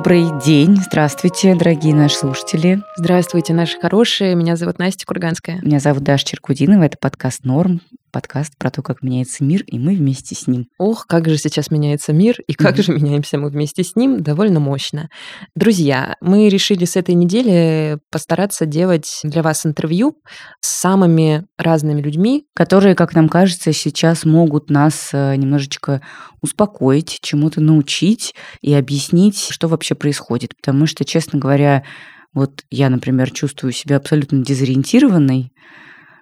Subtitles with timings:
[0.00, 2.82] Добрый день, здравствуйте, дорогие наши слушатели.
[2.96, 4.34] Здравствуйте, наши хорошие.
[4.34, 5.60] Меня зовут Настя Курганская.
[5.60, 9.94] Меня зовут Даша Черкудинова, это подкаст «Норм», подкаст про то, как меняется мир, и мы
[9.94, 10.66] вместе с ним.
[10.78, 12.82] Ох, как же сейчас меняется мир, и как mm-hmm.
[12.82, 15.08] же меняемся мы вместе с ним, довольно мощно.
[15.54, 20.18] Друзья, мы решили с этой недели постараться делать для вас интервью
[20.60, 26.02] с самыми разными людьми, которые, как нам кажется, сейчас могут нас э, немножечко
[26.40, 30.56] успокоить, чему-то научить и объяснить, что вообще происходит.
[30.56, 31.84] Потому что, честно говоря,
[32.32, 35.52] вот я, например, чувствую себя абсолютно дезориентированной,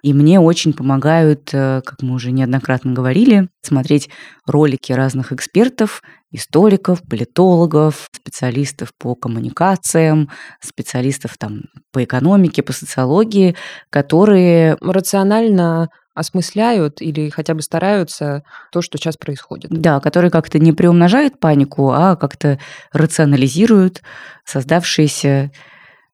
[0.01, 4.09] и мне очень помогают, э, как мы уже неоднократно говорили, смотреть
[4.45, 10.29] ролики разных экспертов, историков, политологов, специалистов по коммуникациям,
[10.61, 13.55] специалистов там, по экономике, по социологии,
[13.89, 19.71] которые рационально осмысляют или хотя бы стараются то, что сейчас происходит.
[19.71, 22.59] Да, которые как-то не приумножают панику, а как-то
[22.91, 24.01] рационализируют
[24.43, 25.51] создавшиеся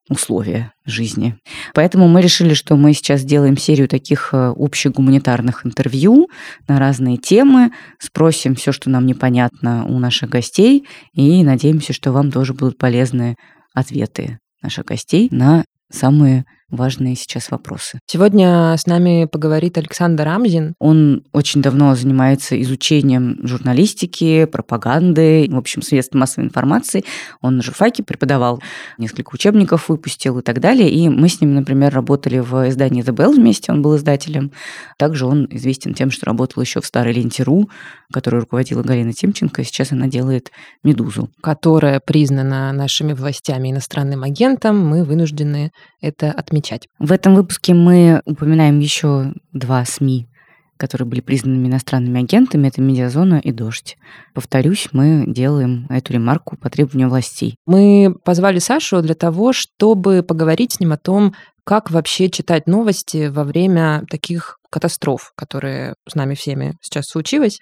[0.08, 1.36] условия жизни.
[1.74, 6.28] Поэтому мы решили, что мы сейчас сделаем серию таких э, общегуманитарных интервью
[6.68, 12.30] на разные темы, спросим все, что нам непонятно у наших гостей, и надеемся, что вам
[12.30, 13.36] тоже будут полезны
[13.74, 18.00] ответы наших гостей на самые важные сейчас вопросы.
[18.06, 20.74] Сегодня с нами поговорит Александр Амзин.
[20.78, 27.04] Он очень давно занимается изучением журналистики, пропаганды, в общем, средств массовой информации.
[27.40, 28.60] Он на журфаке преподавал,
[28.98, 30.90] несколько учебников выпустил и так далее.
[30.90, 34.50] И мы с ним, например, работали в издании The Bell вместе, он был издателем.
[34.98, 37.70] Также он известен тем, что работал еще в старой ленте РУ,
[38.12, 39.62] которую руководила Галина Тимченко.
[39.62, 40.50] Сейчас она делает
[40.82, 41.30] «Медузу».
[41.40, 44.84] Которая признана нашими властями иностранным агентом.
[44.84, 45.70] Мы вынуждены
[46.00, 46.88] это отметить отмечать.
[46.98, 50.28] В этом выпуске мы упоминаем еще два СМИ,
[50.76, 53.96] которые были признанными иностранными агентами, это «Медиазона» и «Дождь».
[54.34, 57.56] Повторюсь, мы делаем эту ремарку по требованию властей.
[57.66, 61.34] Мы позвали Сашу для того, чтобы поговорить с ним о том,
[61.64, 67.60] как вообще читать новости во время таких катастроф, которые с нами всеми сейчас случилось,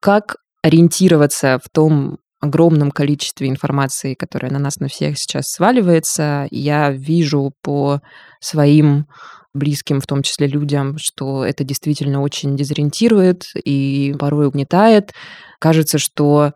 [0.00, 6.46] как ориентироваться в том огромном количестве информации, которая на нас на всех сейчас сваливается.
[6.50, 8.00] Я вижу по
[8.40, 9.06] своим
[9.54, 15.12] близким, в том числе людям, что это действительно очень дезориентирует и порой угнетает.
[15.60, 16.52] Кажется, что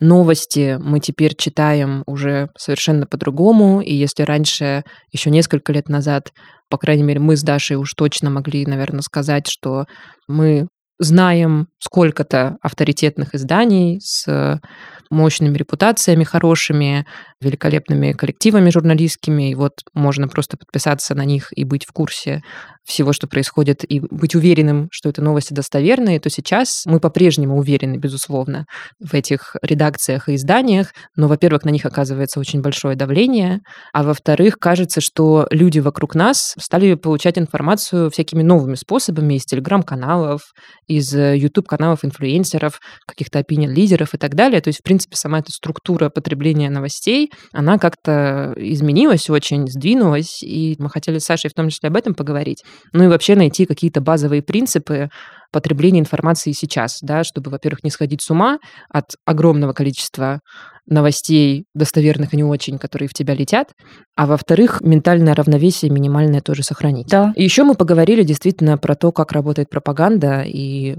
[0.00, 3.80] новости мы теперь читаем уже совершенно по-другому.
[3.80, 6.32] И если раньше, еще несколько лет назад,
[6.68, 9.86] по крайней мере, мы с Дашей уж точно могли, наверное, сказать, что
[10.28, 14.60] мы знаем сколько-то авторитетных изданий с
[15.08, 17.06] мощными репутациями хорошими,
[17.40, 22.42] великолепными коллективами журналистскими, и вот можно просто подписаться на них и быть в курсе
[22.84, 27.96] всего, что происходит, и быть уверенным, что это новости достоверные, то сейчас мы по-прежнему уверены,
[27.96, 28.66] безусловно,
[29.00, 33.60] в этих редакциях и изданиях, но, во-первых, на них оказывается очень большое давление,
[33.92, 40.42] а во-вторых, кажется, что люди вокруг нас стали получать информацию всякими новыми способами из телеграм-каналов,
[40.86, 44.60] из YouTube-каналов инфлюенсеров, каких-то опинион-лидеров и так далее.
[44.60, 50.76] То есть, в принципе, сама эта структура потребления новостей она как-то изменилась очень, сдвинулась, и
[50.78, 52.62] мы хотели с Сашей в том числе об этом поговорить.
[52.92, 55.08] Ну и вообще найти какие-то базовые принципы
[55.52, 58.58] потребления информации сейчас, да, чтобы, во-первых, не сходить с ума
[58.90, 60.40] от огромного количества
[60.88, 63.72] новостей, достоверных и не очень, которые в тебя летят,
[64.14, 67.08] а во-вторых, ментальное равновесие минимальное тоже сохранить.
[67.08, 67.32] Да.
[67.36, 70.96] И еще мы поговорили действительно про то, как работает пропаганда и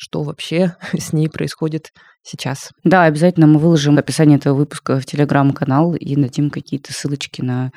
[0.00, 2.70] что вообще с ней происходит сейчас.
[2.84, 7.70] Да, обязательно мы выложим описание этого выпуска в телеграм-канал и дадим какие-то ссылочки на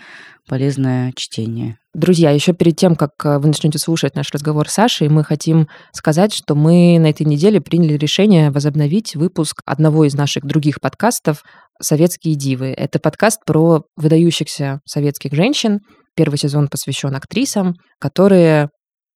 [0.47, 1.77] полезное чтение.
[1.93, 5.67] Друзья, еще перед тем, как э, вы начнете слушать наш разговор с Сашей, мы хотим
[5.93, 11.43] сказать, что мы на этой неделе приняли решение возобновить выпуск одного из наших других подкастов
[11.81, 12.73] «Советские дивы».
[12.75, 15.79] Это подкаст про выдающихся советских женщин.
[16.15, 18.69] Первый сезон посвящен актрисам, которые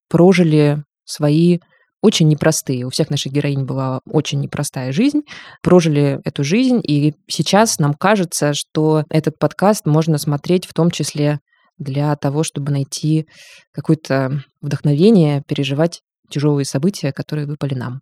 [0.10, 1.60] прожили свои
[2.01, 2.85] очень непростые.
[2.85, 5.21] У всех наших героинь была очень непростая жизнь,
[5.61, 11.39] прожили эту жизнь, и сейчас нам кажется, что этот подкаст можно смотреть в том числе
[11.77, 13.27] для того, чтобы найти
[13.71, 18.01] какое-то вдохновение, переживать тяжелые события, которые выпали нам.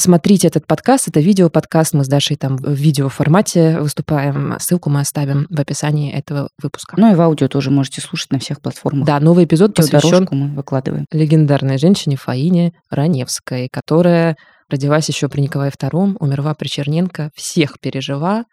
[0.00, 1.08] Смотрите этот подкаст.
[1.08, 1.92] Это видео-подкаст.
[1.92, 4.56] Мы с Дашей там в видео-формате выступаем.
[4.58, 6.94] Ссылку мы оставим в описании этого выпуска.
[6.98, 9.06] Ну и в аудио тоже можете слушать на всех платформах.
[9.06, 11.04] Да, новый эпизод посвящен мы выкладываем.
[11.12, 14.38] легендарной женщине Фаине Раневской, которая
[14.70, 18.44] родилась еще при Николае II, умерла при Черненко, всех пережила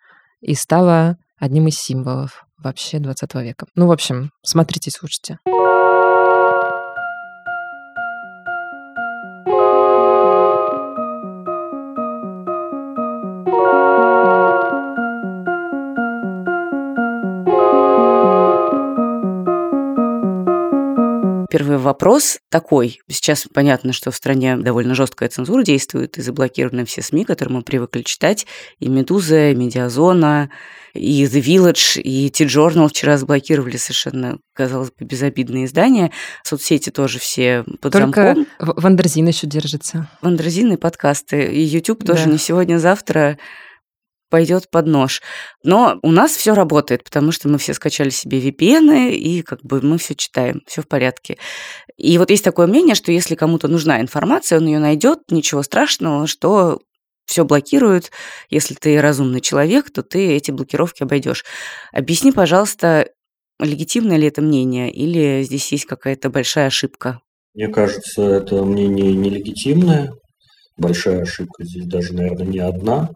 [0.41, 3.67] и стала одним из символов вообще 20 века.
[3.73, 5.37] Ну, в общем, смотрите, слушайте.
[21.97, 22.99] Вопрос такой.
[23.09, 27.63] Сейчас понятно, что в стране довольно жесткая цензура действует, и заблокированы все СМИ, которые мы
[27.63, 28.45] привыкли читать.
[28.79, 30.51] И «Медуза», и «Медиазона»,
[30.93, 36.11] и The Village, и TJournal вчера заблокировали совершенно, казалось бы, безобидные издания.
[36.43, 38.47] Соцсети тоже все под Только замком.
[38.59, 40.07] Wonderzine еще держится.
[40.21, 41.45] Wonderzine и подкасты.
[41.51, 42.31] И YouTube тоже Да.
[42.31, 43.39] не сегодня-завтра
[44.29, 45.21] пойдет под нож.
[45.63, 49.81] Но у нас все работает, потому что мы все скачали себе VPN, и как бы
[49.81, 51.37] мы все читаем, все в порядке.
[51.97, 56.27] И вот есть такое мнение, что если кому-то нужна информация, он ее найдет, ничего страшного,
[56.27, 56.79] что
[57.25, 58.11] все блокируют.
[58.49, 61.43] Если ты разумный человек, то ты эти блокировки обойдешь.
[61.91, 63.09] Объясни, пожалуйста,
[63.59, 67.19] легитимное ли это мнение, или здесь есть какая-то большая ошибка?
[67.53, 70.11] Мне кажется, это мнение нелегитимное.
[70.77, 73.09] Большая ошибка здесь даже, наверное, не одна.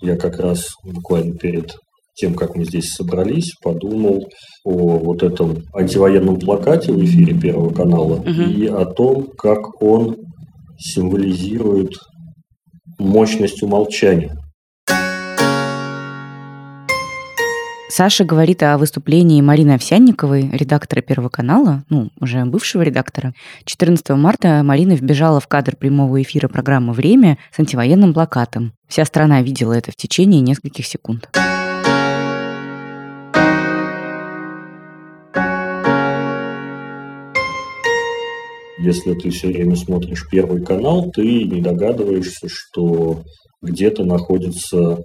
[0.00, 1.72] Я как раз буквально перед
[2.14, 4.26] тем, как мы здесь собрались, подумал
[4.64, 8.50] о вот этом антивоенном плакате в эфире Первого канала Мгм.
[8.50, 10.16] и о том, как он
[10.78, 11.92] символизирует
[12.98, 14.34] мощность умолчания.
[17.88, 23.32] Саша говорит о выступлении Марины Овсянниковой, редактора Первого канала, ну, уже бывшего редактора.
[23.64, 28.72] 14 марта Марина вбежала в кадр прямого эфира программы «Время» с антивоенным плакатом.
[28.88, 31.30] Вся страна видела это в течение нескольких секунд.
[38.78, 43.22] Если ты все время смотришь Первый канал, ты не догадываешься, что
[43.62, 44.98] где-то находятся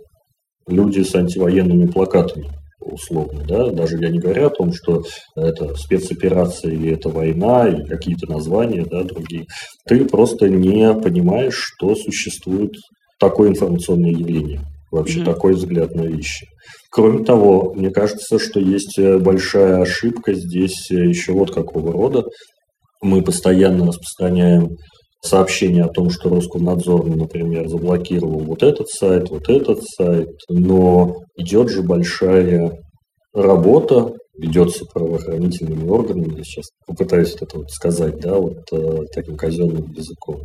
[0.67, 2.49] люди с антивоенными плакатами,
[2.81, 5.03] условно, да, даже я не говорю о том, что
[5.35, 9.45] это спецоперация или это война, или какие-то названия, да, другие.
[9.87, 12.71] Ты просто не понимаешь, что существует
[13.19, 14.61] такое информационное явление,
[14.91, 15.25] вообще Мгм.
[15.25, 16.47] такой взгляд на вещи.
[16.91, 22.25] Кроме того, мне кажется, что есть э, большая ошибка здесь э, еще вот какого рода.
[23.01, 24.77] Мы постоянно распространяем
[25.21, 31.69] сообщение о том, что Роскомнадзор, например, заблокировал вот этот сайт, вот этот сайт, но идет
[31.69, 32.79] же большая
[33.33, 39.91] работа, ведется правоохранительными органами, я сейчас попытаюсь это вот сказать, да, вот э, таким казенным
[39.93, 40.41] языком,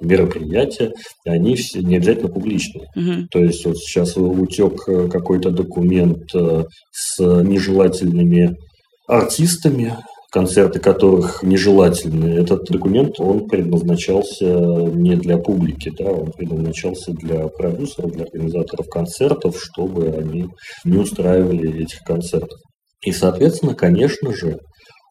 [0.00, 0.92] мероприятия,
[1.24, 2.88] они все не обязательно публичные.
[2.94, 3.28] Мгм.
[3.28, 8.56] То есть вот сейчас утек э, какой-то документ э, с нежелательными
[9.06, 9.96] артистами,
[10.32, 12.40] концерты которых нежелательны.
[12.40, 19.62] Этот документ, он предназначался не для публики, да, он предназначался для продюсеров, для организаторов концертов,
[19.62, 20.48] чтобы они
[20.84, 22.58] не устраивали этих концертов.
[23.04, 24.58] И, соответственно, конечно же,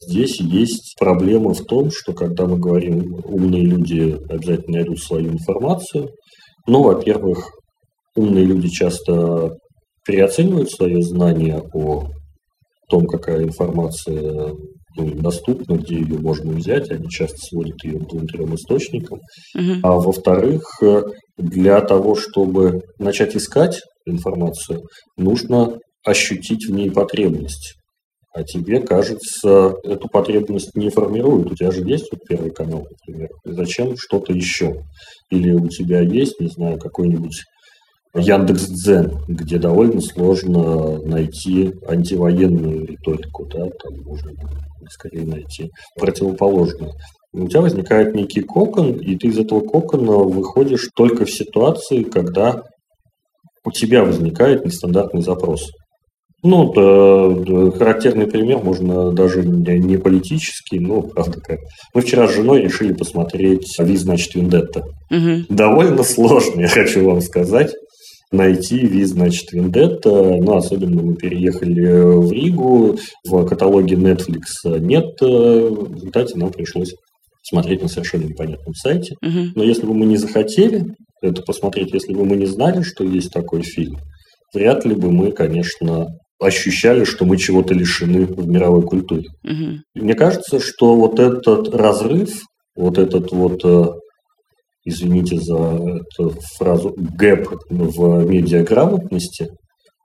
[0.08, 6.10] здесь есть проблема в том, что когда мы говорим, умные люди обязательно найдут свою информацию,
[6.66, 7.48] ну, во-первых,
[8.16, 9.56] умные люди часто
[10.04, 12.08] переоценивают свое знание о
[12.90, 14.56] том, какая информация
[14.98, 16.90] доступна, где ее можно взять.
[16.92, 19.20] Они часто сводят ее к двум-трем источникам.
[19.56, 19.80] Мгм.
[19.84, 20.64] А во-вторых,
[21.38, 24.82] для того, чтобы начать искать информацию,
[25.18, 27.76] нужно ощутить в ней потребность.
[28.34, 31.52] А тебе, кажется, эту потребность не формирует.
[31.52, 33.30] У тебя же есть вот первый канал, например.
[33.46, 34.84] И зачем что-то еще?
[35.30, 37.44] Или у тебя есть, не знаю, какой-нибудь
[38.14, 44.32] Яндекс.Дзен, где довольно сложно найти антивоенную риторику, да, там можно
[44.90, 46.92] скорее найти противоположную.
[47.34, 52.64] У тебя возникает некий кокон, и ты из этого кокона выходишь только в ситуации, когда
[53.64, 55.70] у тебя возникает нестандартный запрос.
[56.44, 61.60] Ну, да, да, характерный пример, можно даже не политический, но правда как.
[61.94, 64.84] Мы вчера с женой решили посмотреть «Ви, значит, Вендетта».
[65.12, 65.46] Мгм.
[65.50, 67.72] Довольно сложно, я хочу вам сказать,
[68.32, 70.10] найти «Ви, значит, Вендетта».
[70.10, 72.98] Ну, особенно мы переехали в Ригу,
[73.28, 75.22] в каталоге Netflix нет.
[75.22, 76.94] э, В результате нам пришлось
[77.44, 79.16] смотреть на совершенно непонятном сайте.
[79.22, 79.54] Мгм.
[79.56, 80.86] Но если бы мы не захотели
[81.22, 83.98] это посмотреть, если бы мы не знали, что есть такой фильм,
[84.54, 86.08] вряд ли бы мы, конечно,
[86.40, 89.28] ощущали, что мы чего-то лишены в мировой культуре.
[89.94, 92.42] И Мне кажется, что вот этот разрыв,
[92.76, 93.86] вот этот вот, э,
[94.86, 99.50] извините за эту фразу, гэп в медиаграмотности,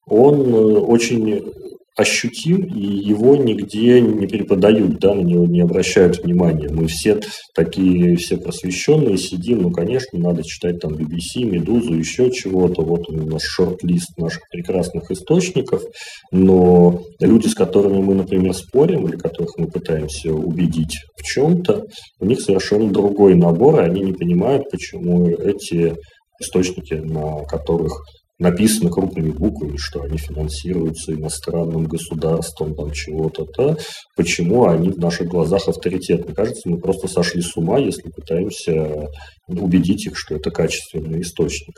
[0.06, 1.52] он э, очень
[1.96, 6.68] ощутим, и его нигде не преподают, да, на него не обращают внимания.
[6.68, 7.20] Мы все
[7.54, 13.12] такие, все просвещенные сидим, ну, конечно, надо читать там BBC, Медузу, еще чего-то, вот у
[13.12, 15.82] нас шорт-лист наших прекрасных источников,
[16.30, 21.86] но люди, с которыми мы, например, спорим, или которых мы пытаемся убедить в чем-то,
[22.20, 25.96] у них совершенно другой набор, и они не понимают, почему эти
[26.40, 28.02] источники, на которых
[28.38, 33.78] написано крупными буквами, что они финансируются иностранным государством, там чего-то-то,
[34.16, 36.34] почему они в наших глазах авторитетны?
[36.34, 39.08] Кажется, мы просто сошли с ума, если пытаемся
[39.48, 41.74] убедить их, что это качественный источник.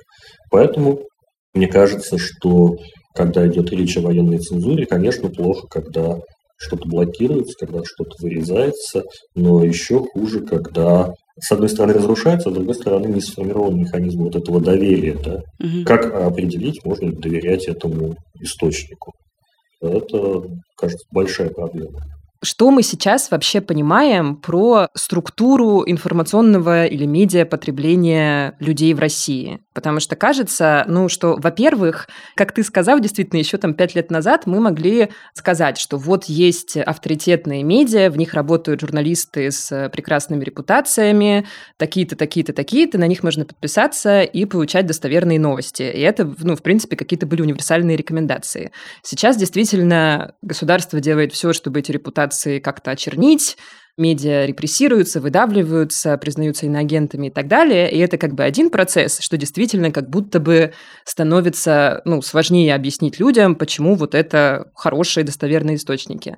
[0.50, 1.00] Поэтому
[1.54, 2.76] мне кажется, что
[3.14, 6.18] когда идет речь о военной цензуре, конечно, плохо, когда
[6.56, 12.54] что-то блокируется, когда что-то вырезается, но еще хуже, когда с одной стороны разрушается, а с
[12.54, 15.16] другой стороны не сформирован механизм вот этого доверия.
[15.22, 15.42] Да?
[15.60, 15.84] Угу.
[15.86, 19.12] Как определить, можно ли доверять этому источнику?
[19.80, 20.42] Это,
[20.76, 22.00] кажется, большая проблема.
[22.42, 29.58] Что мы сейчас вообще понимаем про структуру информационного или медиа потребления людей в России?
[29.78, 34.44] Потому что кажется, ну, что, во-первых, как ты сказал, действительно, еще там пять лет назад
[34.44, 41.46] мы могли сказать, что вот есть авторитетные медиа, в них работают журналисты с прекрасными репутациями,
[41.76, 45.82] такие-то, такие-то, такие-то, на них можно подписаться и получать достоверные новости.
[45.82, 48.72] И это, ну, в принципе, какие-то были универсальные рекомендации.
[49.04, 53.56] Сейчас действительно государство делает все, чтобы эти репутации как-то очернить,
[53.98, 57.90] медиа репрессируются, выдавливаются, признаются иноагентами и так далее.
[57.90, 60.72] И это как бы один процесс, что действительно как будто бы
[61.04, 66.36] становится ну, сложнее объяснить людям, почему вот это хорошие достоверные источники.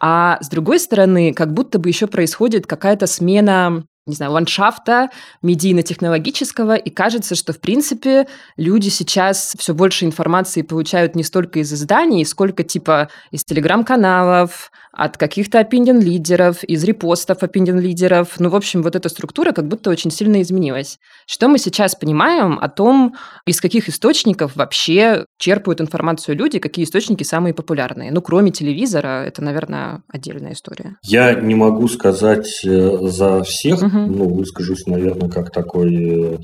[0.00, 5.10] А с другой стороны, как будто бы еще происходит какая-то смена не знаю, ландшафта
[5.42, 11.72] медийно-технологического, и кажется, что, в принципе, люди сейчас все больше информации получают не столько из
[11.72, 18.38] изданий, сколько, типа, из телеграм-каналов, от каких-то опинион-лидеров, из репостов опинион-лидеров.
[18.38, 20.98] Ну, в общем, вот эта структура как будто очень сильно изменилась.
[21.26, 23.14] Что мы сейчас понимаем о том,
[23.46, 28.10] из каких источников вообще черпают информацию люди, какие источники самые популярные?
[28.12, 30.96] Ну, кроме телевизора, это, наверное, отдельная история.
[31.02, 34.12] Я не могу сказать э, за всех, угу.
[34.12, 36.38] ну, выскажусь, наверное, как такой э,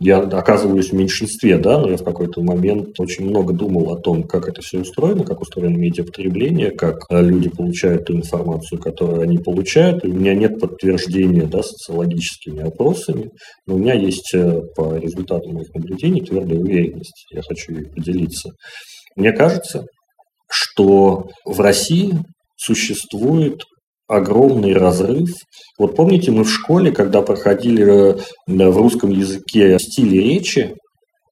[0.00, 4.22] я оказываюсь в меньшинстве, да, но я в какой-то момент очень много думал о том,
[4.22, 9.38] как это все устроено, как устроено медиапотребление, как э, люди получают ту информацию, которую они
[9.38, 10.04] получают.
[10.04, 13.30] И у меня нет подтверждения да, социологическими опросами,
[13.66, 17.26] но у меня есть э, по результатам моих наблюдений твердая уверенность.
[17.32, 18.50] Я хочу ей поделиться.
[19.16, 19.84] Мне кажется,
[20.48, 22.14] что в России
[22.56, 23.62] существует
[24.08, 25.28] огромный разрыв.
[25.78, 30.74] Вот помните, мы в школе, когда проходили э, в русском языке стили речи,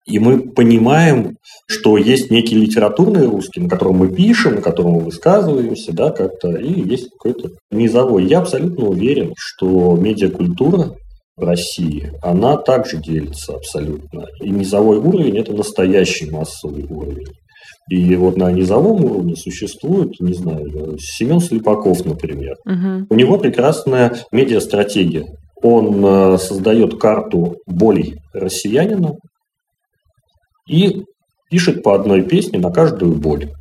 [0.04, 5.00] и мы понимаем, что есть некий литературный русский, на котором мы пишем, на котором мы
[5.00, 8.24] высказываемся, да, как-то, и есть какой-то низовой.
[8.26, 10.94] Я абсолютно уверен, что медиакультура
[11.36, 14.26] в России, она также делится абсолютно.
[14.40, 17.26] И низовой уровень– это настоящий массовый уровень.
[17.88, 22.56] И вот на низовом уровне существует, не знаю, Семен Слепаков, например.
[22.64, 23.06] Угу.
[23.10, 25.26] У него прекрасная медиастратегия.
[25.62, 29.14] Он э, создает карту болей россиянина
[30.68, 31.04] и
[31.48, 33.52] пишет по одной песне на каждую боль.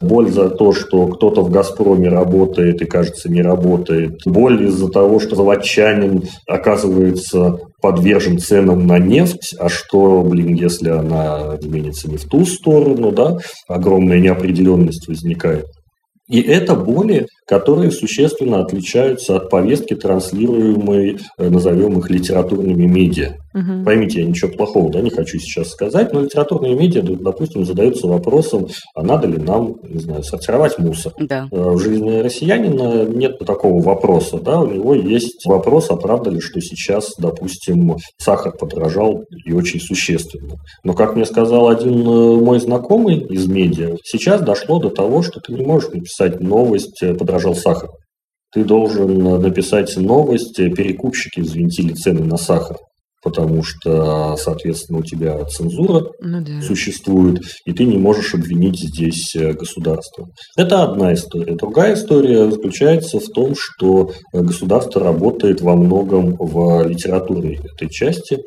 [0.00, 4.20] Боль за то, что кто-то в «Газпроме» работает и, кажется, не работает.
[4.26, 11.58] Боль из-за того, что заводчанин оказывается подвержен ценам на нефть, а что, блин, если она
[11.60, 13.36] изменится не в ту сторону, да,
[13.68, 15.66] огромная неопределенность возникает.
[16.28, 23.36] И это боли, которые существенно отличаются от повестки, транслируемой, э, назовем их, литературными медиа.
[23.54, 23.84] Угу.
[23.84, 28.68] Поймите, я ничего плохого да, не хочу сейчас сказать, но литературные медиа, допустим, задаются вопросом,
[28.94, 31.12] а надо ли нам, не знаю, сортировать мусор.
[31.18, 31.48] Да.
[31.50, 34.38] Э, в жизни россиянина нет такого вопроса.
[34.40, 34.60] Да?
[34.60, 40.56] У него есть вопрос, а правда ли, что сейчас, допустим, сахар подорожал и очень существенно.
[40.82, 45.40] Но, как мне сказал один э, мой знакомый из медиа, сейчас дошло до того, что
[45.40, 47.90] ты не можешь написать новость э, «подорожал сахар».
[48.54, 52.76] Ты должен написать новость «перекупщики взвинтили цены на сахар»
[53.22, 56.60] потому что, соответственно, у тебя цензура ну, да.
[56.62, 60.28] существует, и ты не можешь обвинить здесь э, государство.
[60.56, 61.54] Это одна история.
[61.54, 68.38] Другая история заключается в том, что государство работает во многом в литературной этой части,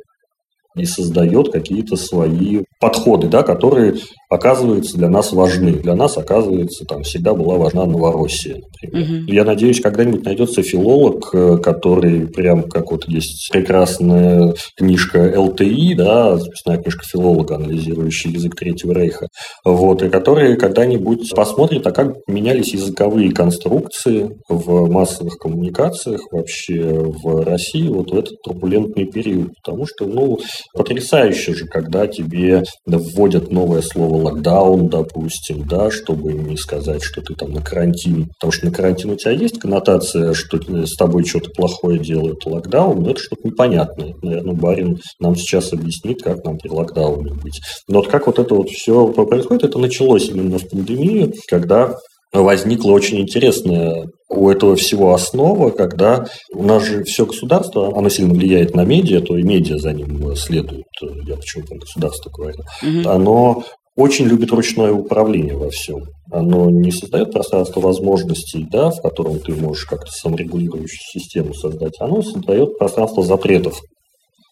[0.76, 3.96] и создает какие-то свои подходы, да, которые
[4.36, 5.74] оказываются для нас важны.
[5.74, 8.62] Для нас, оказывается, там всегда была важна Новороссия.
[8.84, 9.28] Угу.
[9.28, 16.38] Я надеюсь, когда-нибудь найдется филолог, э, который прям как вот есть прекрасная книжка ЛТИ, да,
[16.38, 19.28] записная книжка филолога, анализирующая язык Третьего Рейха,
[19.64, 27.44] вот, и который когда-нибудь посмотрит, а как менялись языковые конструкции в массовых коммуникациях вообще в
[27.44, 29.52] России вот в этот турбулентный период.
[29.64, 30.38] Потому что, ну,
[30.74, 37.34] Потрясающе же, когда тебе вводят новое слово локдаун, допустим, да, чтобы не сказать, что ты
[37.36, 38.28] там на карантине.
[38.40, 43.04] Потому что на карантин у тебя есть коннотация, что с тобой что-то плохое делает локдаун,
[43.04, 44.16] но это что-то непонятное.
[44.22, 47.62] Наверное, барин нам сейчас объяснит, как нам при локдауне быть.
[47.88, 51.96] Но вот как вот это вот все происходит, это началось именно в пандемии, когда
[52.34, 58.34] возникла очень интересная у этого всего основа, когда у нас же все государство, оно сильно
[58.34, 60.86] влияет на медиа, то и медиа за ним следует,
[61.26, 63.10] я почему про государство говорю, угу.
[63.10, 63.64] оно
[63.96, 66.04] очень любит ручное управление во всем.
[66.32, 72.22] Оно не создает пространство возможностей, да, в котором ты можешь как-то саморегулирующую систему создать, оно
[72.22, 73.80] создает пространство запретов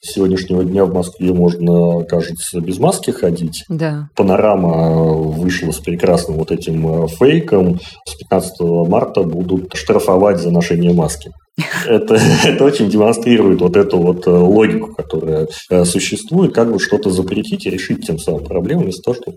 [0.04, 3.64] сегодняшнего дня в Москве можно, кажется, без маски ходить.
[3.70, 4.10] Да.
[4.16, 7.80] Панорама вышла с прекрасным вот этим э, фейком.
[8.06, 11.32] С 15 марта будут штрафовать за ношение маски.
[11.86, 17.12] Это, это очень демонстрирует вот эту вот э, логику, которая э, существует, как бы что-то
[17.12, 19.34] запретить и решить тем самым проблему, вместо того, что...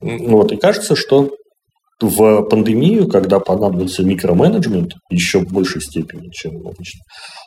[0.00, 1.30] Вот, и кажется, что
[2.02, 7.00] в пандемию, когда понадобился микроменеджмент еще в большей степени, чем обычно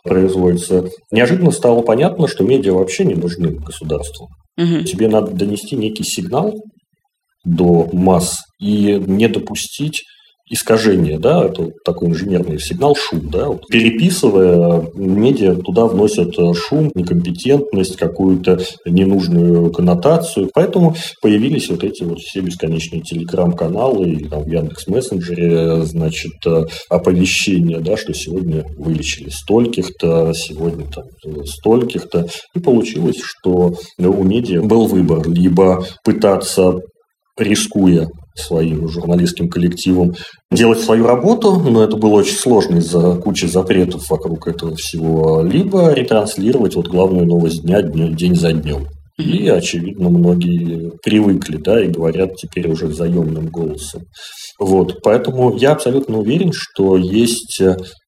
[0.03, 4.29] производится, неожиданно стало понятно, что медиа вообще не нужны государству.
[4.57, 4.83] Угу.
[4.83, 6.53] Тебе надо донести некий сигнал
[7.43, 10.03] до масс и не допустить
[10.53, 13.67] искажение, да, это такой инженерный сигнал, шум, да, вот.
[13.67, 22.19] Переписывая, медиа туда вносят э, шум, некомпетентность, какую-то ненужную коннотацию, поэтому появились вот эти вот
[22.19, 29.29] все бесконечные телеграм-каналы или там в Яндекс Мессенджере, значит, э, оповещения, да, что сегодня вылечили
[29.29, 31.05] стольких-то, сегодня там
[31.45, 36.79] стольких-то, и получилось, что у медиа был выбор, либо пытаться
[37.37, 40.13] рискуя своим журналистским коллективом
[40.51, 45.93] делать свою работу, но это было очень сложно из-за кучи запретов вокруг этого всего, либо
[45.93, 48.87] ретранслировать вот главную новость дня день за днем.
[49.19, 54.03] И, очевидно, многие привыкли, да, и говорят теперь уже заемным голосом.
[54.59, 57.61] Вот, поэтому я абсолютно уверен, что есть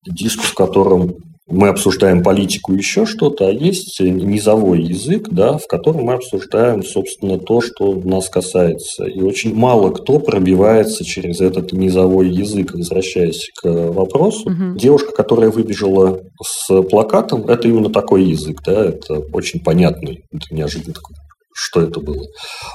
[0.07, 1.15] диск, в котором
[1.47, 7.37] мы обсуждаем политику еще что-то, а есть низовой язык, да, в котором мы обсуждаем, собственно,
[7.37, 9.05] то, что нас касается.
[9.05, 14.49] И очень мало кто пробивается через этот низовой язык, возвращаясь к вопросу.
[14.49, 14.77] Угу.
[14.77, 20.93] Девушка, которая выбежала с плакатом, это именно такой язык, да, это очень понятный, это неожиданно
[20.93, 21.15] такой
[21.57, 22.25] что это было.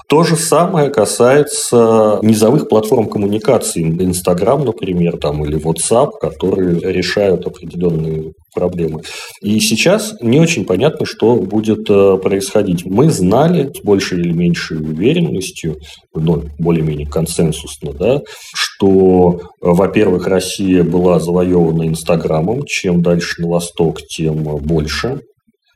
[0.09, 8.33] То же самое касается низовых платформ коммуникации, Инстаграм, например, там, или WhatsApp, которые решают определенные
[8.55, 9.03] проблемы.
[9.43, 12.85] И сейчас не очень понятно, что будет э, происходить.
[12.85, 15.77] Мы знали с большей или меньшей уверенностью,
[16.15, 18.21] ну, более-менее консенсусно, да,
[18.55, 22.65] что, во-первых, Россия была завоевана Инстаграмом.
[22.67, 25.21] Чем дальше на восток, тем больше.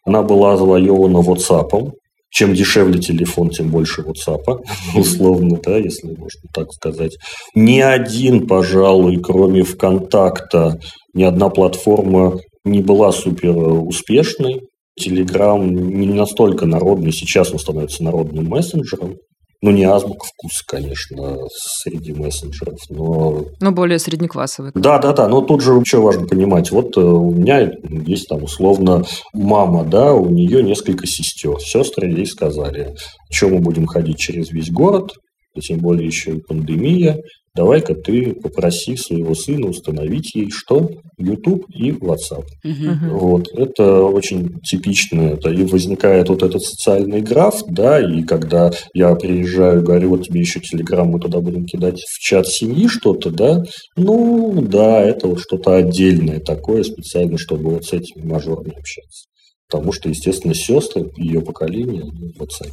[0.04, 1.92] Она была завоевана WhatsApp,
[2.34, 4.60] чем дешевле телефон, тем больше WhatsApp,
[4.96, 7.16] условно, да, если можно так сказать.
[7.54, 10.80] Ни один, пожалуй, кроме ВКонтакта,
[11.14, 14.62] ни одна платформа не была супер успешной.
[14.96, 19.16] Телеграм не настолько народный, сейчас он становится народным мессенджером.
[19.60, 23.46] Ну, не азбука вкуса, конечно, среди мессенджеров, но...
[23.60, 24.72] Но более среднеклассовый.
[24.74, 25.26] Да, да, да.
[25.26, 26.70] Но тут же еще важно понимать.
[26.70, 27.72] Вот э, у меня
[28.06, 31.58] есть там условно мама, да, у нее несколько сестер.
[31.60, 32.94] Сестры ей сказали,
[33.30, 35.12] что мы будем ходить через весь город,
[35.58, 37.22] тем более еще и пандемия
[37.54, 40.90] давай-ка ты попроси своего сына установить ей что?
[41.16, 42.44] YouTube и WhatsApp.
[42.64, 43.18] Угу.
[43.18, 43.48] Вот.
[43.52, 45.20] Это очень типично.
[45.20, 50.40] Это и возникает вот этот социальный граф, да, и когда я приезжаю, говорю, вот тебе
[50.40, 53.62] еще Telegram, мы туда будем кидать в чат семьи что-то, да,
[53.96, 59.26] ну, да, это вот что-то отдельное такое, специально, чтобы вот с этими мажорами общаться.
[59.70, 62.72] Потому что, естественно, сестры ее поколения в WhatsApp.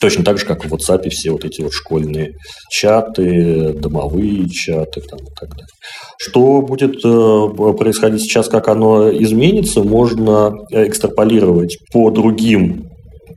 [0.00, 2.34] Точно так же, как в WhatsApp все вот эти вот школьные
[2.70, 5.66] чаты, домовые чаты там, и так далее.
[6.20, 12.88] Что будет э, происходить сейчас, как оно изменится, можно экстраполировать по другим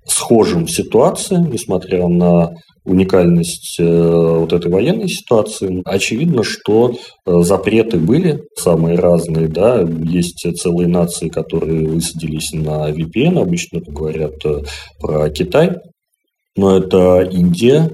[0.05, 2.51] схожим ситуациям, несмотря на
[2.83, 5.81] уникальность э, вот этой военной ситуации.
[5.85, 6.93] Очевидно, что
[7.25, 14.35] э, запреты были самые разные, да, есть целые нации, которые высадились на VPN, обычно говорят
[14.99, 15.71] про Китай,
[16.55, 17.89] но это Индия,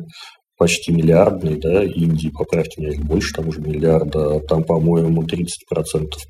[0.58, 5.48] почти миллиардный, да, Индии, поправьте меня, их больше, там уже миллиарда, там, по-моему, 30%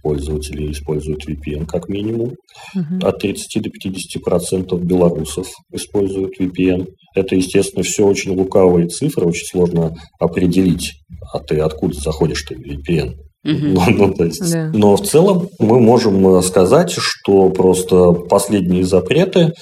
[0.03, 2.35] пользователей используют VPN как минимум,
[2.75, 3.07] угу.
[3.07, 6.87] от 30 до 50% белорусов используют VPN.
[7.15, 10.91] Это, естественно, все очень лукавые цифры, очень сложно определить,
[11.33, 13.15] а ты откуда заходишь ты в VPN.
[13.43, 14.71] Ну, ну, то есть, да.
[14.73, 19.53] Но в целом мы можем э, сказать, что просто последние запреты,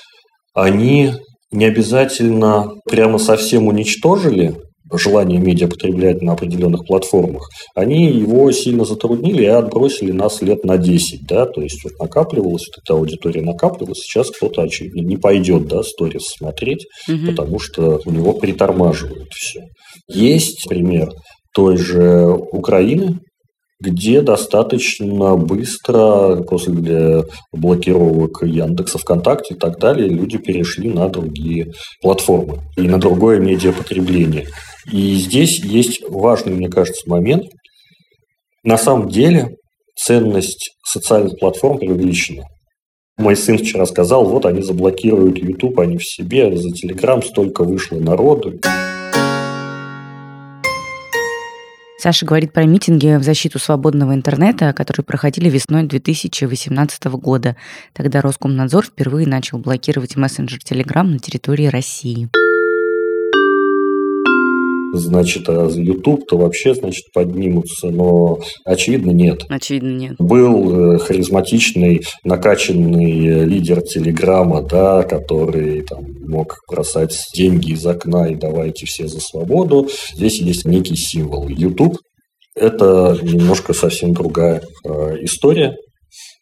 [0.55, 1.11] они
[1.55, 4.55] не обязательно прямо совсем уничтожили
[4.93, 10.77] желание медиа потреблять на определенных платформах, они его сильно затруднили и отбросили нас лет на
[10.77, 15.67] 10, да, то есть вот накапливалась, вот эта аудитория накапливалась, сейчас кто-то, очевидно, не пойдет,
[15.67, 17.27] да, сторис смотреть, угу.
[17.27, 19.63] потому что у него притормаживают все.
[20.07, 21.09] Есть пример
[21.53, 23.19] той же Украины,
[23.79, 32.61] где достаточно быстро после блокировок Яндекса, ВКонтакте и так далее люди перешли на другие платформы
[32.77, 34.47] и на другое медиапотребление.
[34.91, 37.45] И здесь есть важный, мне кажется, момент.
[38.63, 39.57] На самом деле
[39.95, 42.43] ценность социальных платформ преувеличена.
[43.17, 47.97] Мой сын вчера сказал, вот они заблокируют YouTube, они в себе, за Telegram столько вышло
[47.97, 48.59] народу.
[51.97, 57.55] Саша говорит про митинги в защиту свободного интернета, которые проходили весной 2018 года.
[57.93, 62.29] Тогда Роскомнадзор впервые начал блокировать мессенджер Telegram на территории России
[64.93, 69.45] значит, а YouTube-то вообще, значит, поднимутся, но очевидно нет.
[69.49, 70.15] Очевидно нет.
[70.19, 78.35] Был э, харизматичный, накачанный лидер Телеграма, да, который там мог бросать деньги из окна и
[78.35, 79.89] давайте все за свободу.
[80.13, 81.47] Здесь есть некий символ.
[81.47, 81.97] YouTube–
[82.55, 85.75] это немножко совсем другая э, история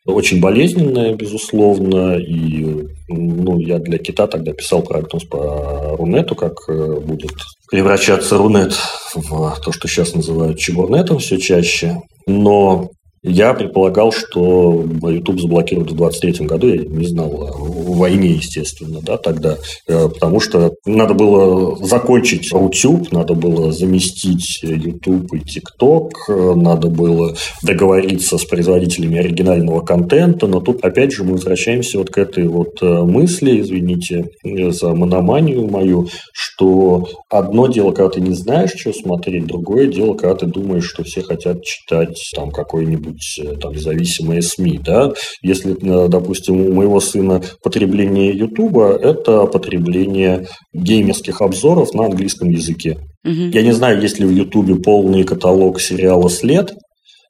[0.06, 7.00] очень болезненная, безусловно, и ну, я для Кита тогда писал прогноз по Рунету, как э,
[7.00, 7.32] будет
[7.72, 8.74] превращаться Рунет
[9.16, 12.02] в то, что сейчас называют Чебурнетом все чаще.
[12.28, 12.90] Но
[13.24, 16.68] я предполагал, что YouTube заблокируют в 2023 году.
[16.68, 19.58] Я не знал о войне, естественно, да, тогда.
[19.88, 27.36] Э, потому что надо было закончить YouTube, надо было заместить YouTube и TikTok, надо было
[27.64, 30.48] договориться с производителями оригинального контента.
[30.48, 35.68] Но тут, опять же, мы возвращаемся вот к этой вот э, мысли, извините за мономанию
[35.68, 40.86] мою, что одно дело, когда ты не знаешь, что смотреть, другое дело, когда ты думаешь,
[40.86, 46.60] что все хотят читать там какой-нибудь какие-нибудь э, там зависимые СМИ, да, если, э, допустим,
[46.60, 52.98] у моего сына потребление Ютуба– это потребление геймерских обзоров на английском языке.
[53.24, 53.52] Угу.
[53.54, 56.74] Я не знаю, есть ли в Ютубе полный каталог сериала «След»,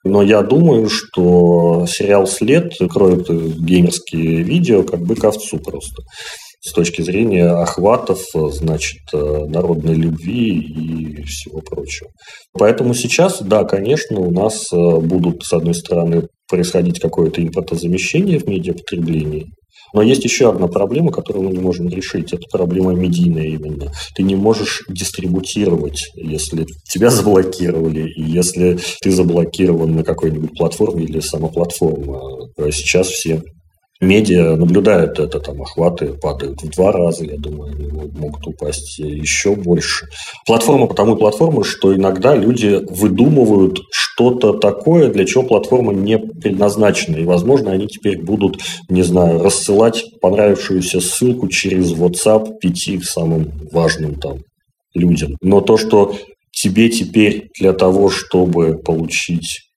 [0.05, 6.03] но я думаю, что сериал «След» кроет геймерские видео как бы ковцу просто
[6.63, 12.09] с точки зрения охватов, значит, э, народной любви и всего прочего.
[12.53, 18.47] Поэтому сейчас, да, конечно, у нас э, будут, с одной стороны, происходить какое-то импортозамещение в
[18.47, 19.47] медиапотреблении,
[19.93, 22.33] но есть еще одна проблема, которую мы не можем решить.
[22.33, 23.91] Это проблема медийная именно.
[24.15, 31.19] Ты не можешь дистрибутировать, если тебя заблокировали, и если ты заблокирован на какой-нибудь платформе или
[31.19, 32.49] сама платформа.
[32.71, 33.43] Сейчас все
[34.03, 37.73] Медиа наблюдают это, там охваты падают в два раза, я думаю,
[38.13, 40.07] могут упасть еще больше.
[40.45, 47.17] Платформа потому платформа, что иногда люди выдумывают что-то такое, для чего платформа не предназначена.
[47.17, 54.15] И, возможно, они теперь будут, не знаю, рассылать понравившуюся ссылку через WhatsApp пяти самым важным
[54.15, 54.39] там
[54.93, 55.37] людям.
[55.41, 56.15] Но то, что
[56.51, 59.72] тебе теперь для того, чтобы получить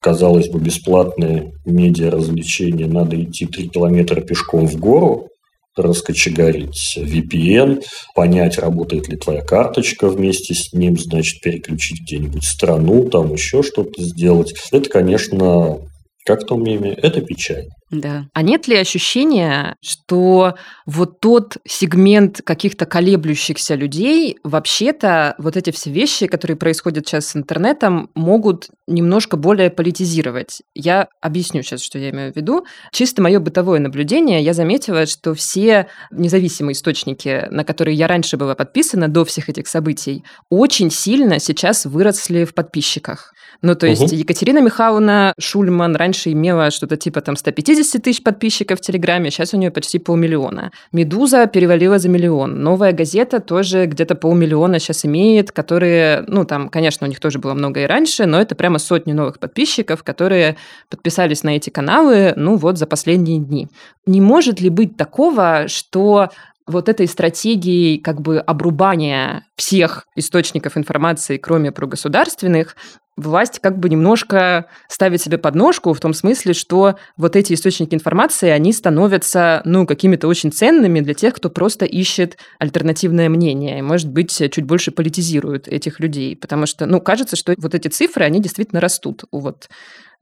[0.00, 5.28] казалось бы, бесплатное медиа-развлечение, надо идти 3 километра пешком в гору,
[5.76, 7.82] раскочегарить VPN,
[8.14, 14.02] понять, работает ли твоя карточка вместе с ним, значит, переключить где-нибудь страну, там еще что-то
[14.02, 14.54] сделать.
[14.72, 15.78] Это, конечно,
[16.26, 17.68] как в том меме, это печаль.
[17.90, 18.26] Да.
[18.34, 20.54] А нет ли ощущения, что
[20.86, 27.36] вот тот сегмент каких-то колеблющихся людей, вообще-то вот эти все вещи, которые происходят сейчас с
[27.36, 30.62] интернетом, могут немножко более политизировать?
[30.74, 32.64] Я объясню сейчас, что я имею в виду.
[32.92, 38.54] Чисто мое бытовое наблюдение, я заметила, что все независимые источники, на которые я раньше была
[38.54, 43.32] подписана до всех этих событий, очень сильно сейчас выросли в подписчиках.
[43.62, 44.14] Ну, то есть угу.
[44.14, 49.56] Екатерина Михайловна Шульман раньше имела что-то типа там 150 тысяч подписчиков в Телеграме, сейчас у
[49.56, 50.70] нее почти полмиллиона.
[50.92, 52.62] Медуза перевалила за миллион.
[52.62, 57.54] Новая газета тоже где-то полмиллиона сейчас имеет, которые, ну, там, конечно, у них тоже было
[57.54, 60.56] много и раньше, но это прямо сотни новых подписчиков, которые
[60.88, 63.68] подписались на эти каналы, ну, вот за последние дни.
[64.06, 66.30] Не может ли быть такого, что
[66.66, 72.76] вот этой стратегией как бы обрубания всех источников информации, кроме прогосударственных,
[73.20, 78.48] власть как бы немножко ставит себе подножку в том смысле, что вот эти источники информации,
[78.48, 84.10] они становятся, ну, какими-то очень ценными для тех, кто просто ищет альтернативное мнение и, может
[84.10, 86.36] быть, чуть больше политизирует этих людей.
[86.36, 89.68] Потому что, ну, кажется, что вот эти цифры, они действительно растут у вот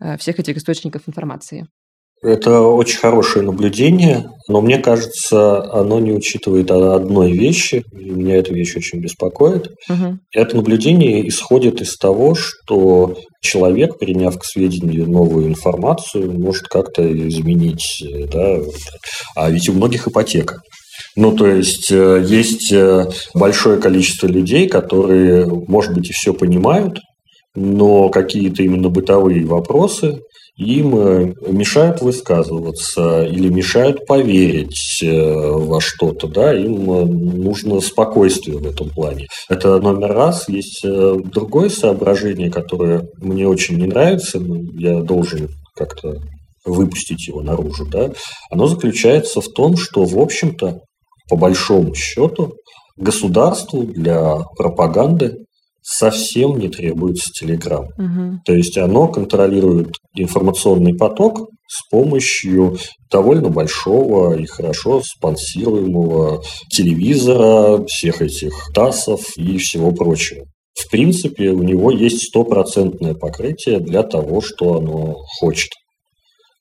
[0.01, 1.67] э, всех этих источников информации.
[2.23, 8.53] Это очень хорошее наблюдение, но мне кажется, оно не учитывает одной вещи, и меня эта
[8.53, 9.69] вещь очень беспокоит.
[9.89, 10.19] Угу.
[10.35, 18.03] Это наблюдение исходит из того, что человек, приняв к сведению новую информацию, может как-то изменить.
[18.33, 18.59] Да?
[19.37, 20.61] А ведь у многих ипотека.
[21.15, 27.01] Ну, то есть, э, есть э, большое количество людей, которые, может быть, и все понимают,
[27.55, 30.21] но какие-то именно бытовые вопросы
[30.59, 38.59] им э, мешают высказываться или мешают поверить э, во что-то, да, им э, нужно спокойствие
[38.59, 39.29] в этом плане.
[39.49, 40.49] Это номер раз.
[40.49, 46.21] Есть другое соображение, которое мне очень не нравится, но я должен как-то
[46.65, 48.11] выпустить его наружу, да,
[48.51, 50.81] оно заключается в том, что, в общем-то,
[51.31, 52.55] по большому счету,
[52.97, 55.47] государству для пропаганды
[55.91, 57.87] совсем не требуется Telegram.
[57.97, 58.41] Угу.
[58.45, 62.77] То есть оно контролирует информационный поток с помощью
[63.11, 70.45] довольно большого и хорошо спонсируемого телевизора, всех этих ТАСов и всего прочего.
[70.75, 75.71] В принципе, у него есть стопроцентное покрытие для того, что оно хочет.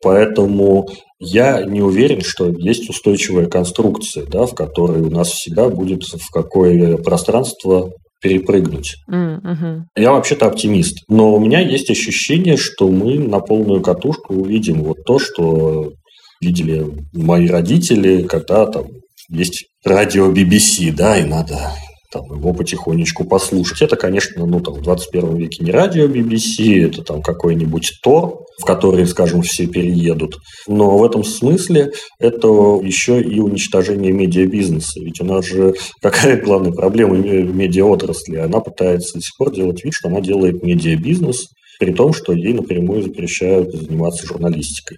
[0.01, 0.87] Поэтому
[1.19, 6.31] я не уверен, что есть устойчивая конструкция, да, в которой у нас всегда будет в
[6.31, 8.95] какое пространство перепрыгнуть.
[9.09, 9.81] Mm-hmm.
[9.95, 15.03] Я вообще-то оптимист, но у меня есть ощущение, что мы на полную катушку увидим вот
[15.05, 15.93] то, что
[16.41, 18.85] видели мои родители, когда там
[19.29, 21.71] есть радио BBC, да, и надо
[22.11, 23.81] там, его потихонечку послушать.
[23.81, 28.65] Это, конечно, ну, там, в 21 веке не радио BBC, это там какой-нибудь Тор, в
[28.65, 30.37] который, скажем, все переедут.
[30.67, 32.47] Но в этом смысле это
[32.81, 34.99] еще и уничтожение медиабизнеса.
[35.01, 38.37] Ведь у нас же какая главная проблема медиаотрасли?
[38.37, 41.47] Она пытается до сих пор делать вид, что она делает медиабизнес,
[41.79, 44.97] при том, что ей напрямую запрещают заниматься журналистикой.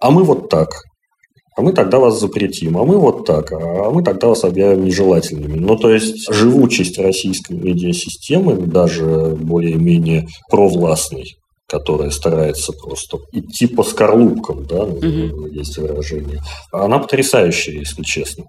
[0.00, 0.68] А мы вот так
[1.60, 5.58] а мы тогда вас запретим, а мы вот так, а мы тогда вас объявим нежелательными.
[5.58, 14.64] Ну, то есть, живучесть российской медиасистемы, даже более-менее провластной, которая старается просто идти по скорлупкам,
[14.64, 15.46] да, угу.
[15.48, 16.40] есть выражение,
[16.72, 18.46] она потрясающая, если честно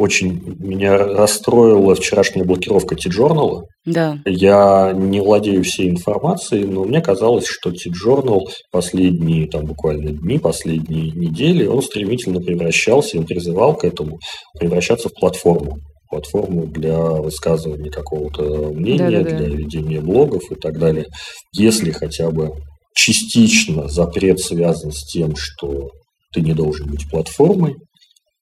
[0.00, 3.64] очень меня расстроила вчерашняя блокировка T-Journal.
[3.84, 4.18] Да.
[4.24, 11.10] Я не владею всей информацией, но мне казалось, что T-Journal последние там буквально дни, последние
[11.10, 14.18] недели, он стремительно превращался, он призывал к этому,
[14.58, 15.76] превращаться в платформу
[16.08, 19.36] платформу для высказывания какого-то мнения, Да-да-да.
[19.36, 21.06] для ведения блогов и так далее.
[21.52, 22.50] Если хотя бы
[22.96, 25.90] частично запрет связан с тем, что
[26.32, 27.76] ты не должен быть платформой,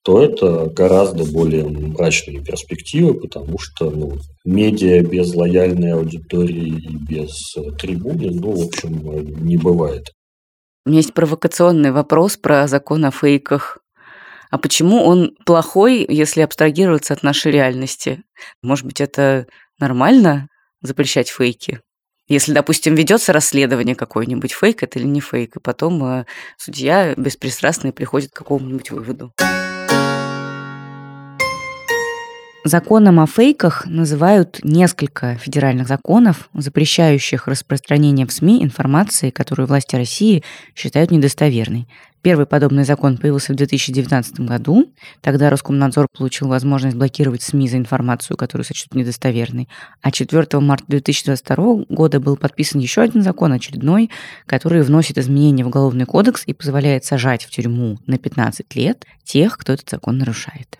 [0.02, 7.56] то это гораздо более мрачные перспективы, потому что ну, медиа без лояльной аудитории и без
[7.56, 10.12] э, трибуны, ну, в общем, не бывает.
[10.87, 13.78] У меня есть провокационный вопрос про закон о фейках.
[14.50, 18.22] А почему он плохой, если абстрагироваться от нашей реальности?
[18.62, 19.46] Может быть, это
[19.78, 20.48] нормально
[20.80, 21.80] запрещать фейки?
[22.28, 26.26] Если, допустим, ведется расследование какой-нибудь, фейк это или не фейк, и потом э,
[26.58, 29.32] судья беспристрастный приходит к какому-нибудь выводу.
[32.68, 40.44] Законом о фейках называют несколько федеральных законов, запрещающих распространение в СМИ информации, которую власти России
[40.74, 41.88] считают недостоверной.
[42.20, 44.92] Первый подобный закон появился в 2019 году.
[45.22, 49.66] Тогда Роскомнадзор получил возможность блокировать СМИ за информацию, которую сочтут недостоверной.
[50.02, 54.11] А 4 марта 2022 года был подписан еще один закон, очередной,
[54.44, 59.57] который вносит изменения в Уголовный кодекс и позволяет сажать в тюрьму на 15 лет тех,
[59.57, 60.76] кто этот закон нарушает.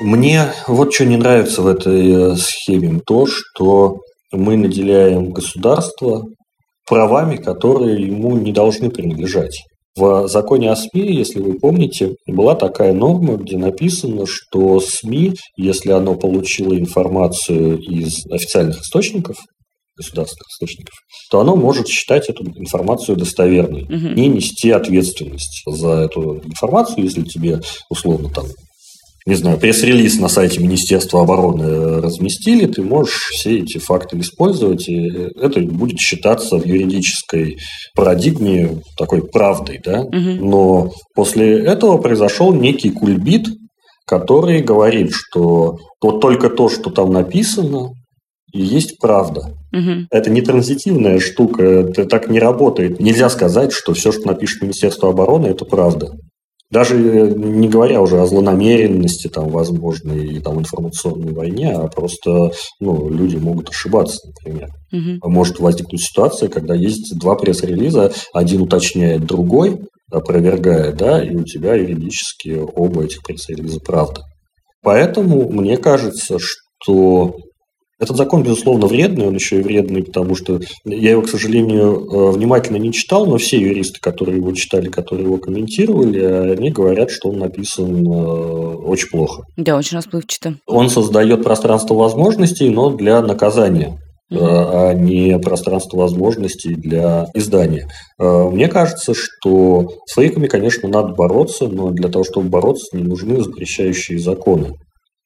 [0.00, 3.00] Мне вот что не нравится в этой э, схеме.
[3.06, 3.98] То, что
[4.32, 6.24] мы наделяем государство
[6.86, 9.62] правами, которые ему не должны принадлежать.
[9.96, 15.92] В законе о СМИ, если вы помните, была такая норма, где написано, что СМИ, если
[15.92, 19.36] оно получило информацию из официальных источников,
[19.96, 20.94] государственных источников,
[21.30, 23.94] то оно может считать эту информацию достоверной, угу.
[23.94, 28.46] не нести ответственность за эту информацию, если тебе условно там
[29.26, 35.30] не знаю, пресс-релиз на сайте Министерства обороны разместили, ты можешь все эти факты использовать, и
[35.40, 37.56] это будет считаться в юридической
[37.94, 40.02] парадигме такой правдой, да.
[40.02, 40.44] Угу.
[40.44, 43.46] Но после этого произошел некий кульбит,
[44.06, 47.92] который говорит, что вот только то, что там написано,
[48.52, 49.54] и есть правда.
[49.72, 50.06] Угу.
[50.10, 53.00] Это не транзитивная штука, это так не работает.
[53.00, 56.12] Нельзя сказать, что все, что напишет Министерство обороны, это правда.
[56.74, 63.36] Даже не говоря уже о злонамеренности, там, возможной там, информационной войне, а просто ну, люди
[63.36, 64.70] могут ошибаться, например.
[64.90, 65.30] Угу.
[65.30, 71.76] Может возникнуть ситуация, когда есть два пресс-релиза, один уточняет другой, опровергая, да, и у тебя
[71.76, 74.22] юридически оба этих пресс-релиза правда.
[74.82, 77.36] Поэтому мне кажется, что
[78.00, 82.30] этот закон, безусловно, вредный, он еще и вредный, потому что я его, к сожалению, э,
[82.32, 86.18] внимательно не читал, но все юристы, которые его читали, которые его комментировали,
[86.52, 89.44] они говорят, что он написан э, очень плохо.
[89.56, 90.56] Да, очень расплывчато.
[90.66, 93.98] Он создает пространство возможностей, но для наказания
[94.30, 97.88] а не пространство возможностей для издания.
[98.18, 103.04] Э, мне кажется, что с фейками, конечно, надо бороться, но для того, чтобы бороться, не
[103.04, 104.72] нужны запрещающие законы.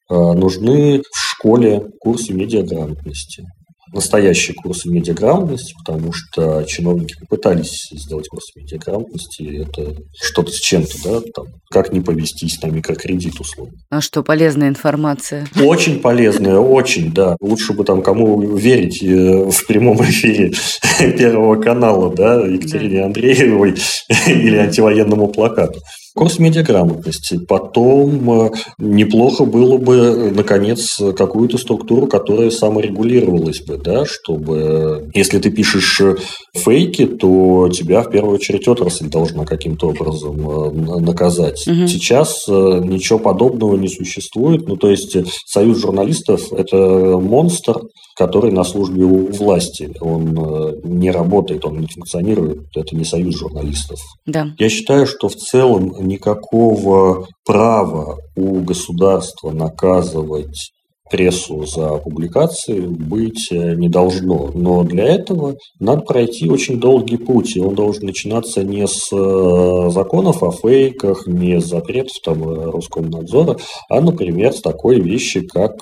[0.08, 3.44] Нужны в школе курсы медиаграмотности
[3.92, 10.96] настоящие курсы медиаграмотности, потому что чиновники попытались сделать курсы медиаграмотности, и это что-то с чем-то,
[11.04, 13.74] да, там, как не повестись на микрокредит условно.
[13.90, 15.48] А что, полезная информация?
[15.60, 17.36] Очень полезная, очень, да.
[17.40, 20.52] Лучше бы там кому верить э, в прямом эфире
[21.18, 23.04] Первого канала, да, Екатерине.
[23.04, 23.76] Андреевой
[24.26, 25.80] или антивоенному плакату.
[26.18, 27.38] Курс медиаграмотности.
[27.38, 35.52] Потом э, неплохо было бы, наконец, какую-то структуру, которая саморегулировалась бы, да, чтобы если ты
[35.52, 36.16] пишешь э,
[36.56, 41.64] фейки, то тебя в первую очередь отрасль должна каким-то образом э, наказать.
[41.68, 41.86] Угу.
[41.86, 44.66] Сейчас ничего подобного не существует.
[44.66, 47.76] Ну, то есть союз журналистов– это монстр,
[48.16, 49.94] который на службе у власти.
[50.00, 52.62] Он не работает, он не функционирует.
[52.74, 54.00] Это не союз журналистов.
[54.26, 54.48] Да.
[54.58, 60.72] Я считаю, что в целом никакого права у государства наказывать
[61.10, 64.50] прессу за публикации быть э, не должно.
[64.54, 69.90] Но для этого надо пройти очень долгий путь, и он должен начинаться не с э,
[69.90, 73.56] законов о фейках, не с запретов там, э, Роскомнадзора,
[73.88, 75.74] а, например, с такой вещи, как,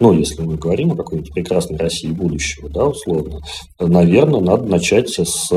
[0.00, 3.40] ну, если мы говорим о какой-нибудь прекрасной России будущего, да, условно,
[3.78, 5.50] наверное, надо начать с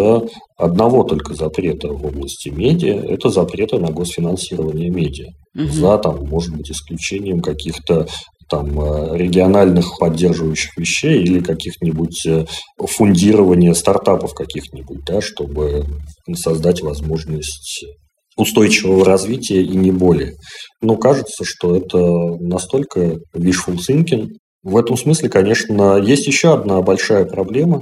[0.57, 5.27] одного только запрета в области медиа– это запрета на госфинансирование медиа.
[5.55, 5.67] Угу.
[5.67, 8.07] За, там, может быть, исключением каких-то
[8.49, 12.45] там, э, региональных поддерживающих вещей или каких-нибудь э,
[12.79, 15.85] фундирования стартапов каких-нибудь, да, чтобы
[16.33, 17.85] создать возможность
[18.37, 20.35] устойчивого развития и не более.
[20.81, 21.97] Но кажется, что это
[22.39, 24.27] настолько wishful thinking.
[24.63, 27.81] В этом смысле, конечно, есть еще одна большая проблема.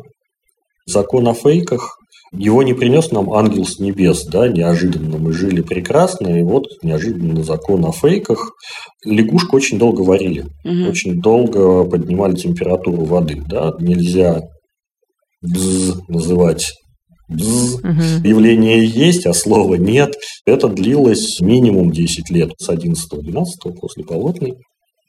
[0.86, 1.98] Закон о фейках
[2.38, 7.44] его не принес нам ангел с небес, да, неожиданно мы жили прекрасно, и вот неожиданно
[7.44, 8.54] закон о фейках.
[9.04, 10.90] Лягушку очень долго варили, угу.
[10.90, 14.42] очень долго поднимали температуру воды, да, нельзя
[15.42, 16.74] бз называть
[17.30, 17.76] бз.
[17.76, 18.28] Угу.
[18.28, 20.16] Явление есть, а слова нет.
[20.46, 23.46] Это длилось минимум 10 лет, с 11-12
[23.80, 24.56] после Болотной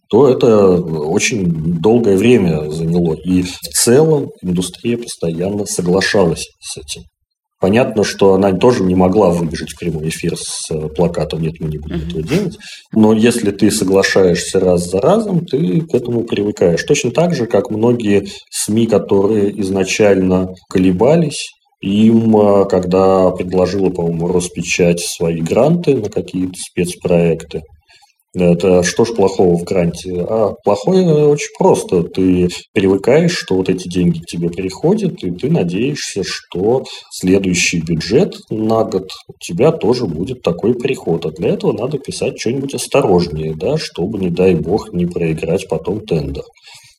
[0.08, 3.14] то это очень долгое время заняло.
[3.14, 7.02] И в целом индустрия постоянно соглашалась с этим.
[7.66, 11.68] Понятно, что она тоже не могла выбежать в прямой эфир с э, плакатом «Нет, мы
[11.68, 12.56] не будем этого делать».
[12.92, 16.84] Но если ты соглашаешься раз за разом, ты к этому привыкаешь.
[16.84, 21.50] Точно так же, как многие СМИ, которые изначально колебались,
[21.80, 27.62] им, э, когда предложила, по-моему, Роспечать свои гранты на какие-то спецпроекты,
[28.44, 30.24] это что ж плохого в гранте?
[30.28, 32.02] А плохое очень просто.
[32.02, 38.36] Ты привыкаешь, что вот эти деньги к тебе приходят, и ты надеешься, что следующий бюджет
[38.50, 41.26] на год у тебя тоже будет такой приход.
[41.26, 46.00] А для этого надо писать что-нибудь осторожнее, да, чтобы, не дай бог, не проиграть потом
[46.00, 46.44] тендер.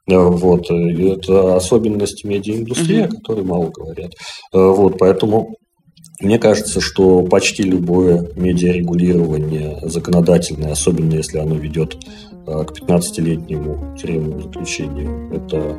[0.08, 0.71] Вот.
[0.71, 3.08] Это особенность медиаиндустрии, mm-hmm.
[3.08, 4.13] о которой мало говорят.
[4.54, 4.97] Вот.
[4.97, 5.56] Поэтому
[6.19, 11.97] мне кажется, что почти любое медиарегулирование законодательное, особенно если оно ведет
[12.47, 15.77] а, к 15-летнему тюремному заключению, это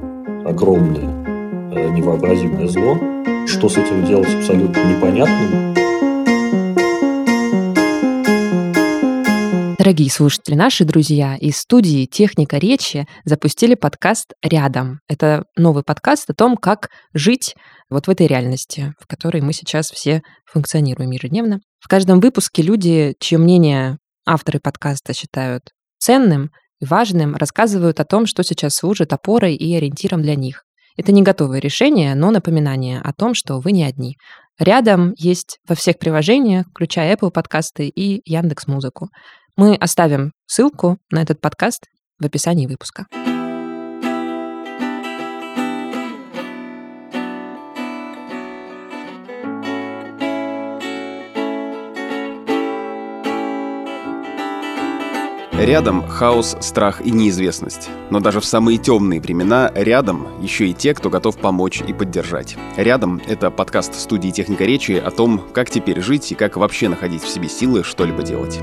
[0.49, 2.99] огромное э, невообразимое зло.
[3.47, 5.78] Что с этим делать абсолютно непонятно.
[9.79, 14.99] Дорогие слушатели, наши друзья из студии «Техника речи» запустили подкаст «Рядом».
[15.09, 17.55] Это новый подкаст о том, как жить
[17.89, 21.61] вот в этой реальности, в которой мы сейчас все функционируем ежедневно.
[21.79, 25.71] В каждом выпуске люди, чье мнение авторы подкаста считают
[26.01, 26.51] ценным
[26.81, 30.65] и важным, рассказывают о том, что сейчас служит опорой и ориентиром для них.
[30.97, 34.17] Это не готовое решение, но напоминание о том, что вы не одни.
[34.59, 39.09] Рядом есть во всех приложениях, включая Apple подкасты и Яндекс Музыку.
[39.59, 41.89] Мы оставим ссылку на этот подкаст
[42.21, 43.09] в описании выпуска.
[55.53, 57.91] Рядом хаос, страх и неизвестность.
[58.11, 62.57] Но даже в самые темные времена рядом еще и те, кто готов помочь и поддержать.
[62.77, 67.25] Рядом— это подкаст студии «Техника речи» о том, как теперь жить и как вообще находить
[67.25, 68.61] в себе силы что-либо делать.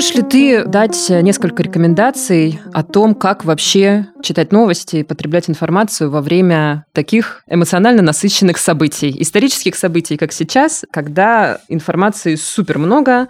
[0.00, 6.10] Можешь ли ты дать несколько рекомендаций о том, как вообще читать новости и потреблять информацию
[6.10, 13.28] во время таких эмоционально насыщенных событий, исторических событий, как сейчас, когда информации супер много,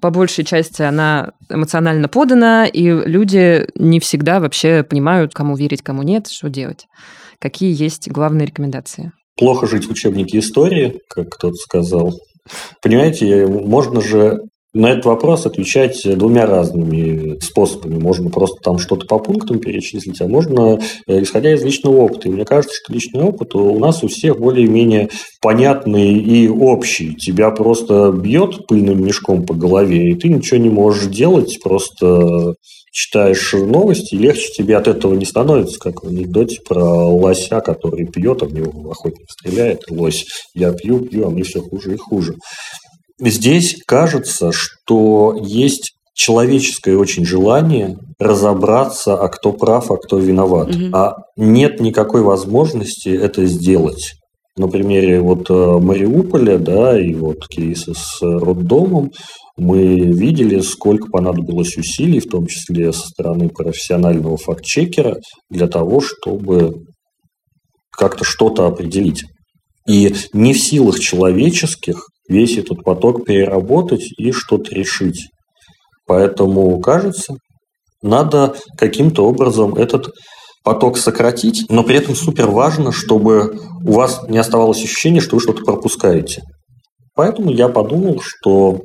[0.00, 6.04] по большей части она эмоционально подана, и люди не всегда вообще понимают, кому верить, кому
[6.04, 6.86] нет, что делать.
[7.40, 9.10] Какие есть главные рекомендации?
[9.36, 12.14] Плохо жить в учебнике истории, как кто-то сказал.
[12.82, 14.42] Понимаете, можно же
[14.74, 17.98] на этот вопрос отвечать двумя разными способами.
[17.98, 22.28] Можно просто там что-то по пунктам перечислить, а можно э, исходя из личного опыта.
[22.28, 25.10] И мне кажется, что личный опыт у нас у всех более-менее
[25.40, 27.14] понятный и общий.
[27.14, 32.54] Тебя просто бьет пыльным мешком по голове, и ты ничего не можешь делать, просто
[32.94, 38.42] читаешь новости, легче тебе от этого не становится, как в анекдоте про лося, который пьет,
[38.42, 42.36] а в него охотник стреляет, лось, я пью, пью, а мне все хуже и хуже.
[43.20, 50.74] Здесь кажется, что есть человеческое очень желание разобраться, а кто прав, а кто виноват.
[50.74, 50.96] Угу.
[50.96, 54.14] А нет никакой возможности это сделать.
[54.56, 59.10] На примере вот э, Мариуполя, да, и вот кейса с роддомом,
[59.56, 65.18] мы видели, сколько понадобилось усилий, в том числе со стороны профессионального фактчекера,
[65.50, 66.84] для того, чтобы
[67.90, 69.24] как-то что-то определить.
[69.86, 75.28] И не в силах человеческих весь этот поток переработать и что-то решить.
[76.06, 77.34] Поэтому, кажется,
[78.02, 80.10] надо каким-то образом этот
[80.62, 85.42] поток сократить, но при этом супер важно, чтобы у вас не оставалось ощущения, что вы
[85.42, 86.42] что-то пропускаете.
[87.14, 88.80] Поэтому я подумал, что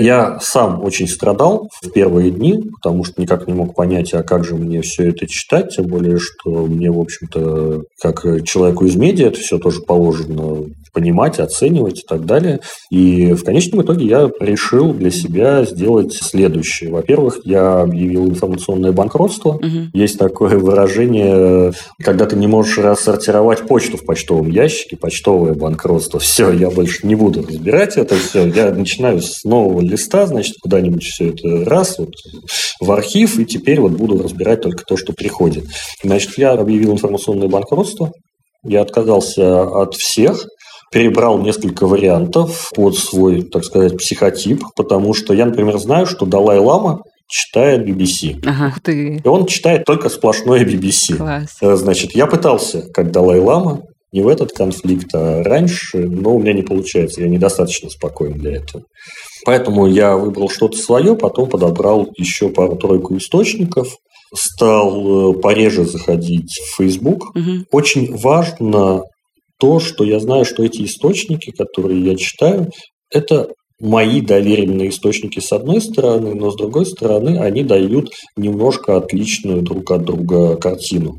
[0.00, 4.44] я сам очень страдал в первые дни, потому что никак не мог понять, а как
[4.44, 9.28] же мне все это читать, тем более, что мне, в общем-то, как человеку из медиа
[9.28, 12.60] это все тоже положено понимать, оценивать и так далее.
[12.90, 16.90] И в конечном итоге я решил для себя сделать следующее.
[16.90, 19.50] Во-первых, я объявил информационное банкротство.
[19.50, 19.90] Угу.
[19.92, 21.72] Есть такое выражение,
[22.02, 26.18] когда ты не можешь рассортировать почту в почтовом ящике, почтовое банкротство.
[26.18, 28.46] Все, я больше не буду разбирать это все.
[28.46, 32.10] Я начинаю с нового листа, значит, куда-нибудь все это раз вот,
[32.80, 35.64] в архив, и теперь вот буду разбирать только то, что приходит.
[36.02, 38.12] Значит, я объявил информационное банкротство.
[38.64, 40.46] Я отказался от всех,
[40.92, 47.00] перебрал несколько вариантов под свой, так сказать, психотип, потому что я, например, знаю, что Далай-Лама
[47.28, 48.42] читает BBC.
[48.44, 49.20] Ага, ты.
[49.24, 51.16] И он читает только сплошное BBC.
[51.16, 51.56] Класс.
[51.62, 53.82] Э, значит, я пытался, как Далай-Лама,
[54.12, 58.56] не в этот конфликт, а раньше, но у меня не получается, я недостаточно спокоен для
[58.56, 58.84] этого.
[59.44, 63.96] Поэтому я выбрал что-то свое, потом подобрал еще пару-тройку источников,
[64.34, 67.34] стал э, пореже заходить в Facebook.
[67.36, 67.64] Угу.
[67.72, 69.02] Очень важно
[69.58, 72.70] то, что я знаю, что эти источники, которые я читаю,
[73.10, 73.48] это
[73.80, 79.90] мои доверенные источники с одной стороны, но с другой стороны они дают немножко отличную друг
[79.90, 81.16] от друга картину.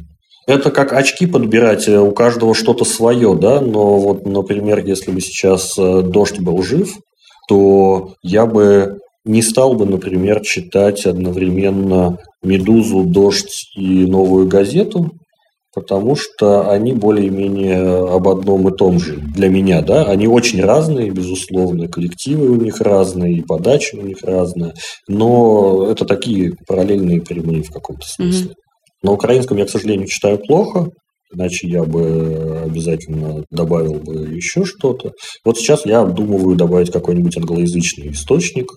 [0.52, 5.22] Это как очки подбирать, э, у каждого что-то свое, да, но вот, например, если бы
[5.22, 6.94] сейчас э, дождь был жив,
[7.48, 15.12] то я бы не стал бы, например, читать одновременно «Медузу», «Дождь» и «Новую газету»,
[15.74, 21.12] потому что они более-менее об одном и том же для меня, да, они очень разные,
[21.12, 24.74] безусловно, коллективы у них разные, и подача у них разная,
[25.08, 28.48] но это такие параллельные прямые в каком-то смысле.
[28.48, 28.71] Mm-hmm.
[29.02, 30.90] На украинском я, к сожалению, читаю плохо,
[31.34, 35.14] иначе я бы обязательно добавил бы еще что-то.
[35.44, 38.68] Вот сейчас я обдумываю добавить какой-нибудь англоязычный источник,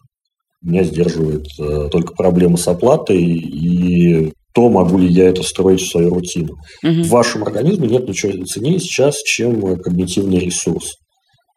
[0.64, 5.90] меня сдерживает э, только проблема с оплатой и то могу ли я это строить в
[5.90, 6.54] свою рутину.
[6.82, 7.02] Угу.
[7.02, 10.94] В вашем организме нет ничего ценнее сейчас, чем когнитивный ресурс.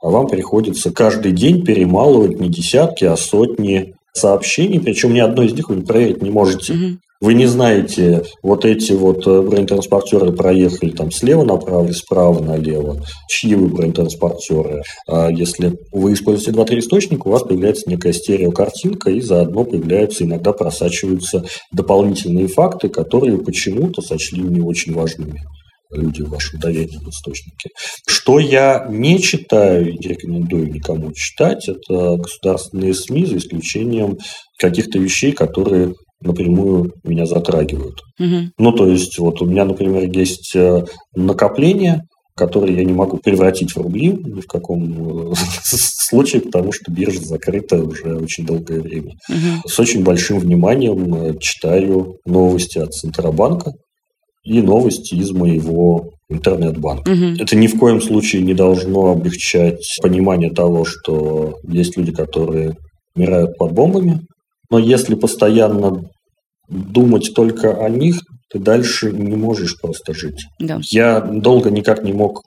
[0.01, 5.53] А вам приходится каждый день перемалывать не десятки, а сотни сообщений, причем ни одно из
[5.53, 6.73] них вы проверить не можете.
[6.73, 6.97] Угу.
[7.19, 13.55] Вы не знаете, вот эти вот э, бронетранспортеры проехали там слева направо справа налево, чьи
[13.55, 14.83] вы бронетранспортеры.
[15.07, 20.53] А если вы используете два-три источника, у вас появляется некая стереокартинка, и заодно появляются, иногда
[20.53, 25.41] просачиваются дополнительные факты, которые почему-то сочли не очень важными.
[25.89, 27.69] люди в вашем доверенном источнике.
[28.05, 34.17] Что я не читаю и не рекомендую никому читать, это государственные СМИ, за исключением
[34.59, 38.01] каких-то вещей, которые напрямую меня затрагивают.
[38.19, 38.51] Угу.
[38.57, 42.03] Ну, то есть, вот у меня, например, есть э, накопление,
[42.35, 47.21] которые я не могу превратить в рубли ни в каком э, случае, потому что биржа
[47.21, 49.13] закрыта уже очень долгое время.
[49.29, 49.69] Угу.
[49.69, 53.73] С очень большим вниманием э, читаю новости от Центробанка
[54.43, 57.11] и новости из моего интернет-банка.
[57.11, 57.41] Угу.
[57.41, 62.75] Это ни в коем случае не должно облегчать понимание того, что есть люди, которые
[63.15, 64.21] умирают под бомбами,
[64.69, 66.09] но если постоянно
[66.67, 70.45] думать только о них, ты дальше не можешь просто жить.
[70.59, 70.79] Да.
[70.91, 72.43] Я долго никак не мог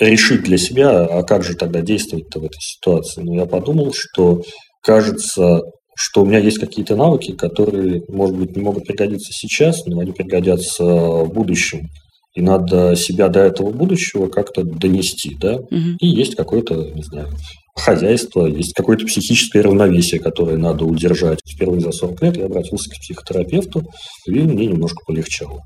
[0.00, 3.22] решить для себя, а как же тогда действовать-то в этой ситуации.
[3.22, 4.42] Но я подумал, что
[4.82, 5.60] кажется,
[5.96, 10.12] что у меня есть какие-то навыки, которые, может быть, не могут пригодиться сейчас, но они
[10.12, 11.88] пригодятся в будущем.
[12.34, 15.54] И надо себя до этого будущего как-то донести, да?
[15.54, 15.98] Угу.
[16.00, 17.28] И есть какой-то, не знаю,
[17.74, 21.40] хозяйство, есть какое-то психическое равновесие, которое надо удержать.
[21.46, 23.84] Впервые за 40 лет я обратился к психотерапевту,
[24.26, 25.62] и мне немножко полегчало.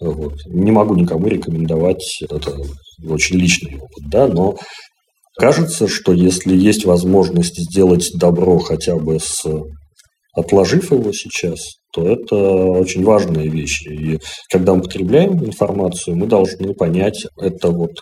[0.00, 0.34] Вот.
[0.46, 2.54] Не могу никому рекомендовать, это
[3.08, 4.56] очень личный опыт, да, но
[5.38, 9.44] кажется, что если есть возможность сделать добро хотя бы с
[10.36, 11.60] отложив его сейчас,
[11.92, 13.86] то это очень важная вещь.
[13.86, 14.18] И
[14.50, 17.92] когда мы потребляем информацию, мы должны понять, это вот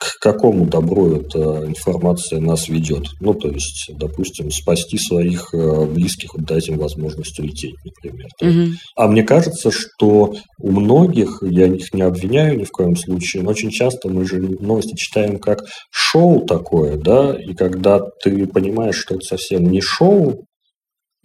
[0.00, 3.08] к какому добру эта информация нас ведет.
[3.20, 8.28] Ну, то есть, допустим, спасти своих э, близких, дать им возможность улететь, например.
[8.40, 8.76] Угу.
[8.96, 13.50] А мне кажется, что у многих, я их не обвиняю ни в коем случае, но
[13.50, 19.16] очень часто мы же новости читаем как шоу такое, да, и когда ты понимаешь, что
[19.16, 20.46] это совсем не шоу,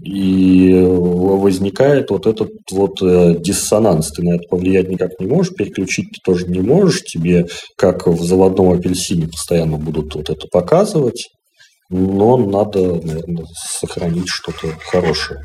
[0.01, 4.11] и возникает вот этот вот э, диссонанс.
[4.11, 7.03] Ты на это повлиять никак не можешь, переключить ты тоже не можешь.
[7.03, 11.29] Тебе, как в заводном апельсине, постоянно будут вот это показывать.
[11.89, 13.45] Но надо, наверное,
[13.79, 15.41] сохранить что-то хорошее.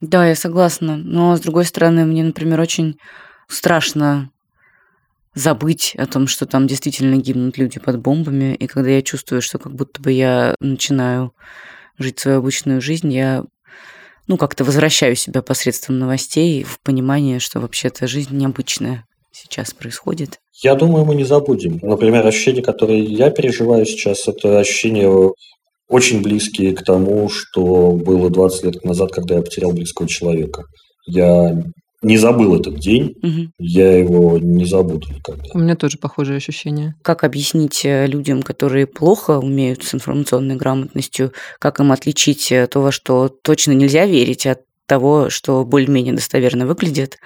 [0.00, 0.96] Да, я согласна.
[0.96, 2.98] Но, с другой стороны, мне, например, очень
[3.48, 4.30] страшно
[5.34, 8.54] забыть о том, что там действительно гибнут люди под бомбами.
[8.54, 11.32] И когда я чувствую, что как будто бы я начинаю
[11.98, 13.44] жить свою обычную жизнь, я
[14.26, 20.38] ну, как-то возвращаю себя посредством новостей в понимание, что вообще-то жизнь необычная сейчас происходит.
[20.62, 21.78] Я думаю, мы не забудем.
[21.82, 25.10] Например, ощущения, которые я переживаю сейчас, это ощущения
[25.88, 30.64] очень близкие к тому, что было 20 лет назад, когда я потерял близкого человека.
[31.06, 31.62] Я
[32.04, 33.50] не забыл этот день, угу.
[33.58, 35.44] я его не забуду никогда.
[35.54, 36.94] У меня тоже похожие ощущения.
[37.02, 42.80] Как объяснить э, людям, которые плохо умеют с информационной грамотностью, как им отличить э, то,
[42.80, 47.18] во что точно нельзя верить, от того, что более-менее достоверно выглядит.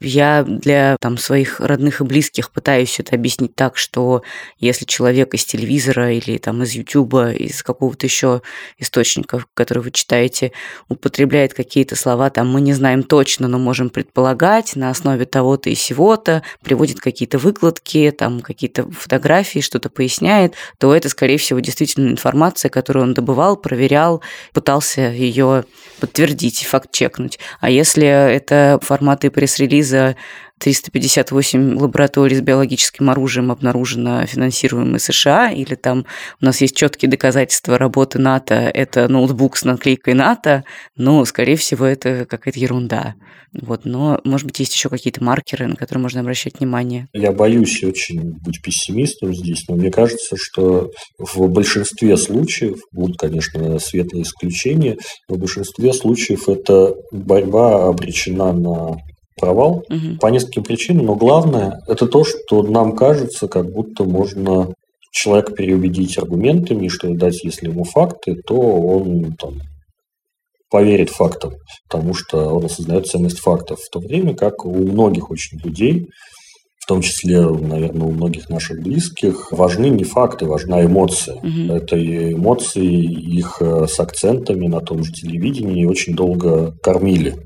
[0.00, 4.22] Я для там, своих родных и близких пытаюсь это объяснить так, что
[4.58, 8.42] если человек из телевизора или там, из Ютуба, из какого-то еще
[8.78, 10.52] источника, который вы читаете,
[10.88, 15.74] употребляет какие-то слова, там мы не знаем точно, но можем предполагать на основе того-то и
[15.74, 22.70] сего-то, приводит какие-то выкладки, там какие-то фотографии, что-то поясняет, то это, скорее всего, действительно информация,
[22.70, 24.20] которую он добывал, проверял,
[24.52, 25.64] пытался ее
[26.00, 27.38] подтвердить, факт-чек чекнуть.
[27.60, 30.16] А если это форматы пресс-релиза
[30.64, 36.06] 358 лабораторий с биологическим оружием обнаружено финансируемые США, или там
[36.40, 40.64] у нас есть четкие доказательства работы НАТО, это ноутбук с наклейкой НАТО,
[40.96, 43.14] но, скорее всего, это какая-то ерунда.
[43.52, 47.08] Вот, но, может быть, есть еще какие-то маркеры, на которые можно обращать внимание.
[47.12, 53.78] Я боюсь очень быть пессимистом здесь, но мне кажется, что в большинстве случаев, будут, конечно,
[53.78, 54.96] светлые исключения,
[55.28, 58.96] но в большинстве случаев эта борьба обречена на
[59.36, 60.18] провал угу.
[60.20, 64.72] по нескольким причинам, но главное это то, что нам кажется, как будто можно
[65.10, 69.60] человека переубедить аргументами, что дать, если ему факты, то он там,
[70.70, 71.54] поверит фактам,
[71.88, 76.08] потому что он осознает ценность фактов, в то время как у многих очень людей,
[76.80, 81.36] в том числе, наверное, у многих наших близких, важны не факты, важна эмоция.
[81.36, 81.72] Угу.
[81.72, 87.36] Это эмоции, их э, с акцентами на том же телевидении очень долго кормили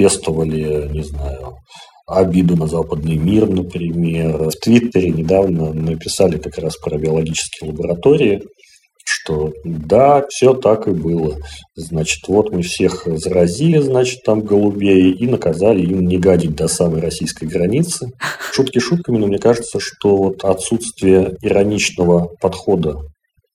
[0.00, 1.58] пестовали, не знаю,
[2.06, 4.48] обиду на западный мир, например.
[4.48, 8.42] В Твиттере недавно написали как раз про биологические лаборатории,
[9.04, 11.36] что да, все так и было.
[11.74, 17.02] Значит, вот мы всех заразили, значит, там голубей, и наказали им не гадить до самой
[17.02, 18.10] российской границы.
[18.52, 23.02] Шутки шутками, но мне кажется, что вот отсутствие ироничного подхода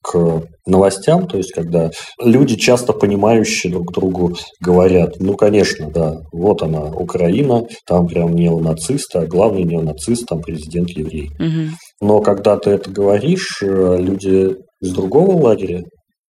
[0.06, 1.90] к новостям, то есть когда
[2.22, 9.20] люди, часто понимающие друг другу, говорят, ну, конечно, да, вот она, Украина, там прям неонацисты,
[9.20, 11.32] а главный неонацист, там президент еврей.
[11.40, 11.72] Мгм.
[12.02, 15.84] Но когда ты это говоришь, э, люди из другого лагеря,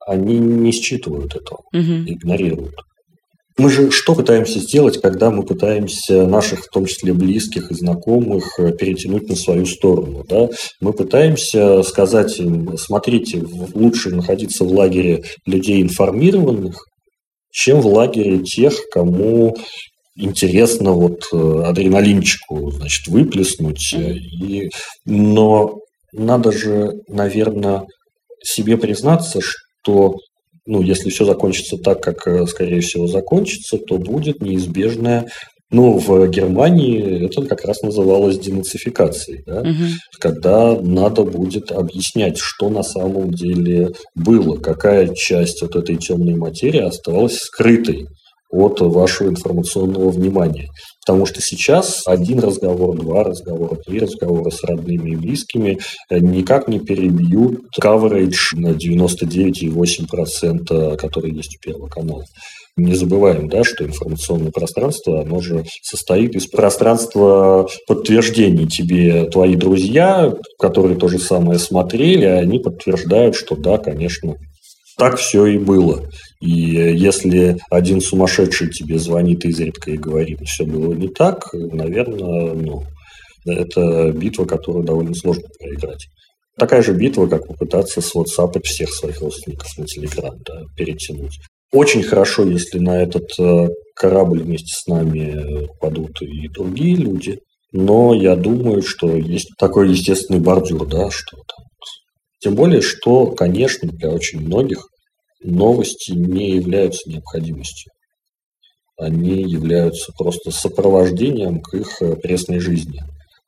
[0.07, 2.05] они не считывают этого, Мгм.
[2.07, 2.75] игнорируют.
[3.59, 8.59] Мы же что пытаемся сделать, когда мы пытаемся наших, в том числе близких и знакомых,
[8.59, 10.25] э, перетянуть на свою сторону?
[10.29, 10.49] Да?
[10.81, 13.43] Мы пытаемся сказать им, смотрите,
[13.73, 16.85] лучше находиться в лагере людей информированных,
[17.51, 19.57] чем в лагере тех, кому
[20.17, 23.95] интересно вот э, адреналинчику, значит, выплеснуть.
[23.95, 24.71] э, И...
[25.07, 25.79] Но
[26.13, 27.87] надо же, наверное,
[28.43, 30.17] себе признаться, что
[30.67, 35.29] ну, если все закончится так, как, э, скорее всего, закончится, то будет неизбежная
[35.71, 39.63] ну, в Германии это как раз называлось денацификацией, да?
[39.63, 39.89] Мгм.
[40.21, 46.81] когда надо будет объяснять, что на самом деле было, какая часть вот этой темной материи
[46.81, 48.07] оставалась скрытой
[48.51, 50.69] от вашего информационного внимания.
[51.07, 55.79] Потому что сейчас один разговор, два разговора, три разговора с родными и близкими
[56.11, 62.25] э, никак не перебьют coverage на 99,8%, который есть у Первого канала.
[62.77, 70.35] Не забываем, да, что информационное пространство, оно же состоит из пространства подтверждений тебе твои друзья,
[70.59, 74.37] которые то же самое смотрели, они подтверждают, что да, конечно,
[74.97, 76.09] так все и было.
[76.41, 82.85] И если один сумасшедший тебе звонит изредка и говорит, все было не так, наверное, ну,
[83.47, 86.07] это битва, которую довольно сложно проиграть.
[86.59, 91.39] Такая же битва, как попытаться с WhatsApp всех своих родственников на Telegram да, перетянуть.
[91.73, 97.41] Очень хорошо, если на этот э, корабль вместе с нами падут и другие люди,
[97.73, 101.66] но я думаю, что есть такой естественный бордюр, да, что там.
[102.39, 104.89] Тем более, что, конечно, для очень многих
[105.43, 107.93] новости не являются необходимостью.
[108.99, 113.03] Они являются просто сопровождением к их э, пресной жизни.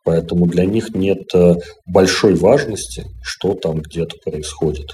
[0.04, 4.90] Поэтому для них нет э, большой важности, что там где-то происходит.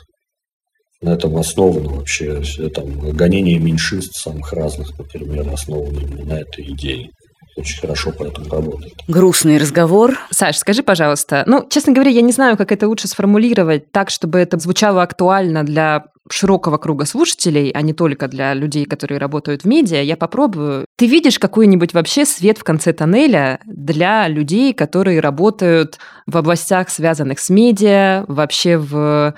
[1.01, 2.41] На этом основано вообще
[2.75, 7.11] там, гонение меньшинств самых разных, например, основано именно на этой идее.
[7.57, 8.95] Очень хорошо поэтому работает.
[9.07, 10.19] Грустный разговор.
[10.31, 14.39] Саш, скажи, пожалуйста, ну, честно говоря, я не знаю, как это лучше сформулировать так, чтобы
[14.39, 19.67] это звучало актуально для широкого круга слушателей, а не только для людей, которые работают в
[19.67, 20.87] медиа, я попробую.
[20.97, 27.39] Ты видишь какой-нибудь вообще свет в конце тоннеля для людей, которые работают в областях, связанных
[27.39, 29.35] с медиа, вообще в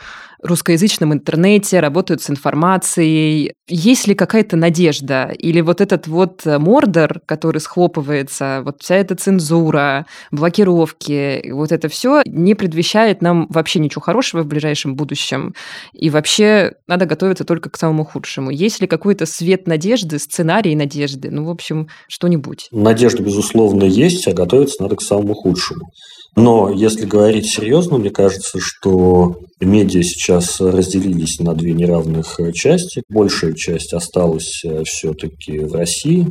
[0.47, 3.53] русскоязычном интернете, работают с информацией.
[3.69, 5.33] Есть ли какая-то надежда?
[5.37, 12.23] Или вот этот вот мордор, который схлопывается, вот вся эта цензура, блокировки, вот это все
[12.27, 15.55] не предвещает нам вообще ничего хорошего в ближайшем будущем.
[15.93, 18.51] И вообще надо готовиться только к самому худшему.
[18.51, 21.31] Есть ли какой-то свет надежды, сценарий надежды?
[21.31, 22.69] Ну, в общем, что-нибудь.
[22.71, 25.91] Надежда, безусловно, есть, а готовиться надо к самому худшему.
[26.37, 33.03] Но если говорить серьезно, мне кажется, что медиа сейчас разделились на две неравных части.
[33.09, 36.31] Большая часть осталась все-таки в России,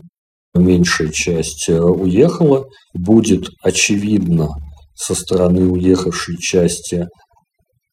[0.53, 2.65] меньшая часть уехала.
[2.93, 4.49] Будет очевидно
[4.93, 7.07] со стороны уехавшей части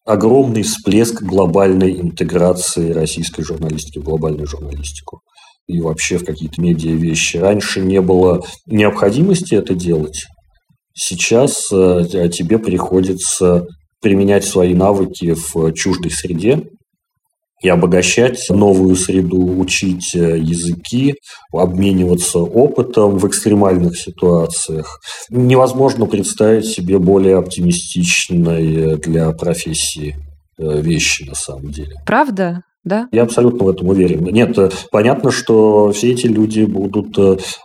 [0.05, 5.21] огромный всплеск глобальной интеграции российской журналистики в глобальную журналистику
[5.67, 7.39] и вообще в какие-то медиа вещи.
[7.39, 10.27] Раньше не было необходимости это делать.
[10.95, 13.67] Сейчас э, тебе приходится
[14.01, 16.65] применять свои навыки в чуждой среде
[17.63, 21.15] и обогащать новую среду, учить языки,
[21.53, 24.99] обмениваться опытом в экстремальных ситуациях.
[25.31, 30.17] Невозможно представить себе более оптимистичной для профессии
[30.59, 31.95] вещи на самом деле.
[32.05, 32.63] Правда?
[32.85, 33.09] Да?
[33.13, 34.25] Я абсолютно в этом уверен.
[34.25, 34.59] Нет,
[34.91, 37.17] понятно, что все эти люди будут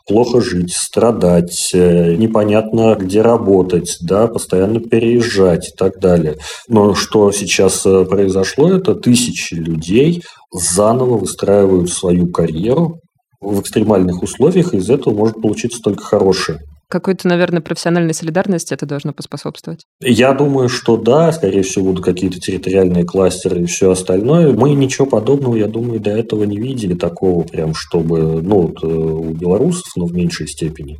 [0.08, 6.36] плохо жить, страдать, непонятно где работать, да, постоянно переезжать и так далее.
[6.68, 13.00] Но что сейчас произошло, это тысячи людей заново выстраивают свою карьеру
[13.42, 16.60] в экстремальных условиях, и из этого может получиться только хорошее.
[16.90, 19.84] Какой-то, наверное, профессиональной солидарности это должно поспособствовать.
[20.00, 24.54] Я думаю, что да, скорее всего, будут какие-то территориальные кластеры и все остальное.
[24.54, 29.34] Мы ничего подобного, я думаю, до этого не видели такого прям, чтобы, ну, вот, у
[29.34, 30.98] белорусов, но в меньшей степени.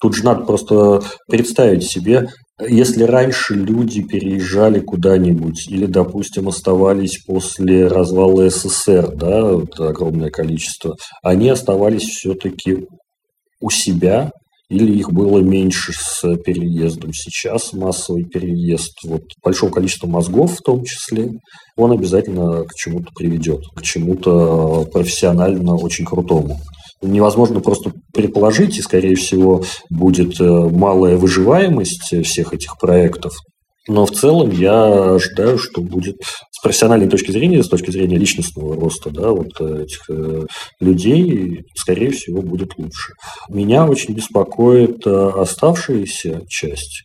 [0.00, 2.28] Тут же надо просто представить себе,
[2.60, 10.96] если раньше люди переезжали куда-нибудь или, допустим, оставались после развала СССР, да, вот огромное количество,
[11.22, 12.86] они оставались все-таки
[13.60, 14.30] у себя,
[14.74, 17.12] или их было меньше с переездом.
[17.12, 21.30] Сейчас массовый переезд вот, большого количества мозгов в том числе,
[21.76, 26.58] он обязательно к чему-то приведет, к чему-то профессионально очень крутому
[27.02, 33.34] невозможно просто предположить, и, скорее всего, будет э, малая выживаемость всех этих проектов.
[33.86, 36.16] Но в целом я ожидаю, что будет
[36.50, 40.46] с профессиональной точки зрения, с точки зрения личностного роста да, вот этих э,
[40.80, 43.12] людей, скорее всего, будет лучше.
[43.50, 47.02] Меня очень беспокоит э, оставшаяся часть,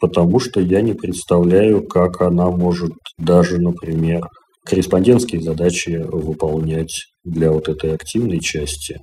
[0.00, 4.22] потому что я не представляю, как она может даже, например,
[4.64, 8.98] корреспондентские задачи выполнять для вот этой активной части.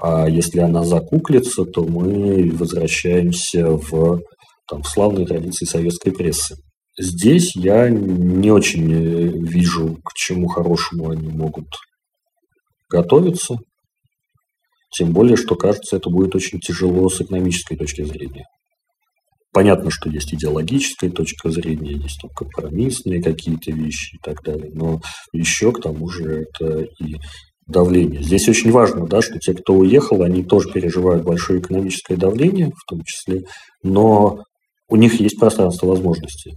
[0.00, 4.20] А если она закуклится, то мы возвращаемся в
[4.72, 6.56] там, славные традиции советской прессы.
[6.98, 11.66] Здесь я не очень э, вижу, к чему хорошему они могут
[12.88, 13.56] готовиться.
[14.90, 18.46] Тем более, что кажется, это будет очень тяжело с экономической точки зрения.
[19.52, 25.02] Понятно, что есть идеологическая точка зрения, есть там компромиссные какие-то вещи и так далее, но
[25.34, 27.16] еще к тому же это и
[27.66, 28.22] давление.
[28.22, 32.84] Здесь очень важно, да, что те, кто уехал, они тоже переживают большое экономическое давление, в
[32.88, 33.42] том числе,
[33.82, 34.44] но
[34.92, 36.54] у них есть пространство возможностей.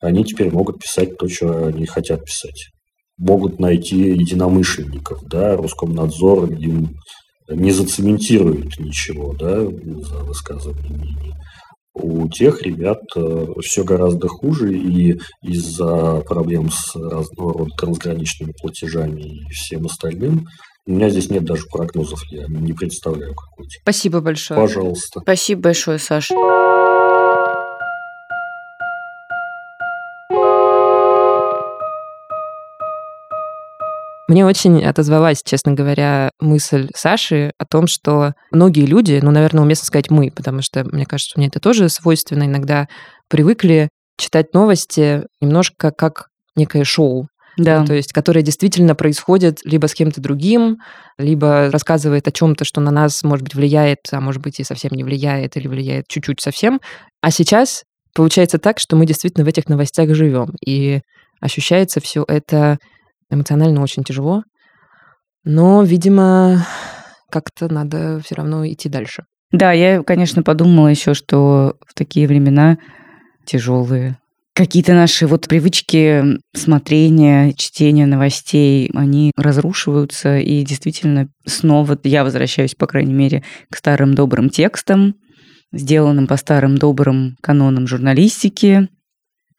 [0.00, 2.70] Они теперь могут писать то, что они хотят писать.
[3.16, 6.96] Могут найти единомышленников, да, Роскомнадзор им
[7.48, 11.34] не зацементирует ничего, да, за высказывание мнений.
[11.94, 19.20] У тех ребят э, все гораздо хуже, и из-за проблем с разного рода трансграничными платежами
[19.20, 20.48] и всем остальным
[20.86, 23.66] у меня здесь нет даже прогнозов, я не представляю какой.
[23.80, 24.60] Спасибо большое.
[24.60, 25.20] Пожалуйста.
[25.20, 26.34] Спасибо большое, Саша.
[34.28, 39.86] Мне очень отозвалась, честно говоря, мысль Саши о том, что многие люди, ну, наверное, уместно
[39.86, 42.88] сказать мы, потому что, мне кажется, мне это тоже свойственно, иногда
[43.28, 47.80] привыкли читать новости немножко как некое шоу, да.
[47.80, 50.78] Ну, то есть, которое действительно происходит либо с кем-то другим,
[51.18, 54.90] либо рассказывает о чем-то, что на нас, может быть, влияет, а может быть, и совсем
[54.92, 56.80] не влияет, или влияет чуть-чуть совсем.
[57.20, 60.50] А сейчас получается так, что мы действительно в этих новостях живем.
[60.66, 61.00] И
[61.40, 62.78] ощущается все это
[63.30, 64.42] эмоционально очень тяжело.
[65.44, 66.66] Но, видимо,
[67.30, 69.24] как-то надо все равно идти дальше.
[69.52, 72.78] Да, я, конечно, подумала еще, что в такие времена
[73.44, 74.18] тяжелые
[74.54, 82.86] какие-то наши вот привычки смотрения, чтения новостей, они разрушиваются, и действительно снова я возвращаюсь, по
[82.86, 85.16] крайней мере, к старым добрым текстам,
[85.72, 88.88] сделанным по старым добрым канонам журналистики,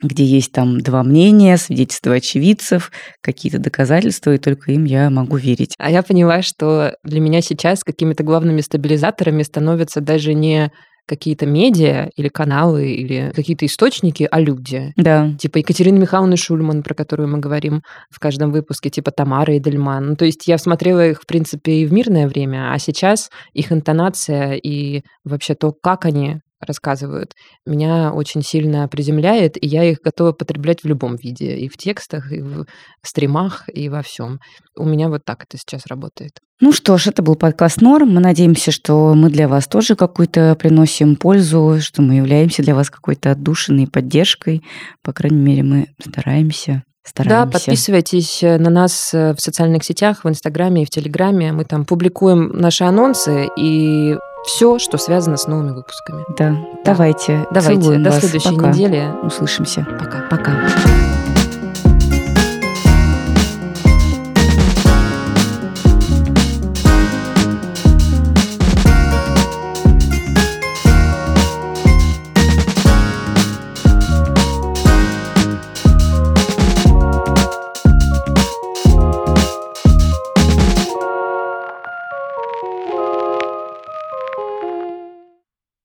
[0.02, 2.92] где есть там два мнения, свидетельства очевидцев,
[3.22, 5.74] какие-то доказательства, и только им я могу верить.
[5.78, 10.72] А я поняла, что для меня сейчас какими-то главными стабилизаторами становятся даже не
[11.08, 14.92] какие-то медиа или каналы или какие-то источники, а люди.
[14.96, 15.32] Да.
[15.40, 20.10] Типа Екатерина Михайловна Шульман, про которую мы говорим в каждом выпуске, типа Тамара Эдельман.
[20.10, 23.72] Ну, то есть я смотрела их, в принципе, и в мирное время, а сейчас их
[23.72, 27.34] интонация и вообще то, как они рассказывают,
[27.66, 32.32] меня очень сильно приземляет, и я их готова потреблять в любом виде, и в текстах,
[32.32, 32.66] и в
[33.04, 34.40] стримах, и во всем.
[34.76, 36.40] У меня вот так это сейчас работает.
[36.62, 38.14] Ну что ж, это был подкаст Норм.
[38.14, 42.90] Мы надеемся, что мы для вас тоже какую-то приносим пользу, что мы являемся для вас
[42.90, 44.64] какой-то отдушиной поддержкой.
[45.04, 46.84] По крайней мере, мы стараемся.
[47.04, 47.46] Стараемся.
[47.46, 51.52] Да, подписывайтесь э, на нас э, в социальных сетях, в Инстаграме и в Телеграме.
[51.52, 54.16] Мы там публикуем наши анонсы и
[54.46, 56.24] все, что связано с новыми выпусками.
[56.38, 56.58] Да, да.
[56.86, 57.48] давайте.
[57.52, 57.82] Давайте.
[57.82, 58.20] Целуем До вас.
[58.20, 58.72] следующей Пока.
[58.72, 59.12] недели.
[59.24, 59.86] Услышимся.
[60.00, 60.22] Пока.
[60.30, 60.54] Пока.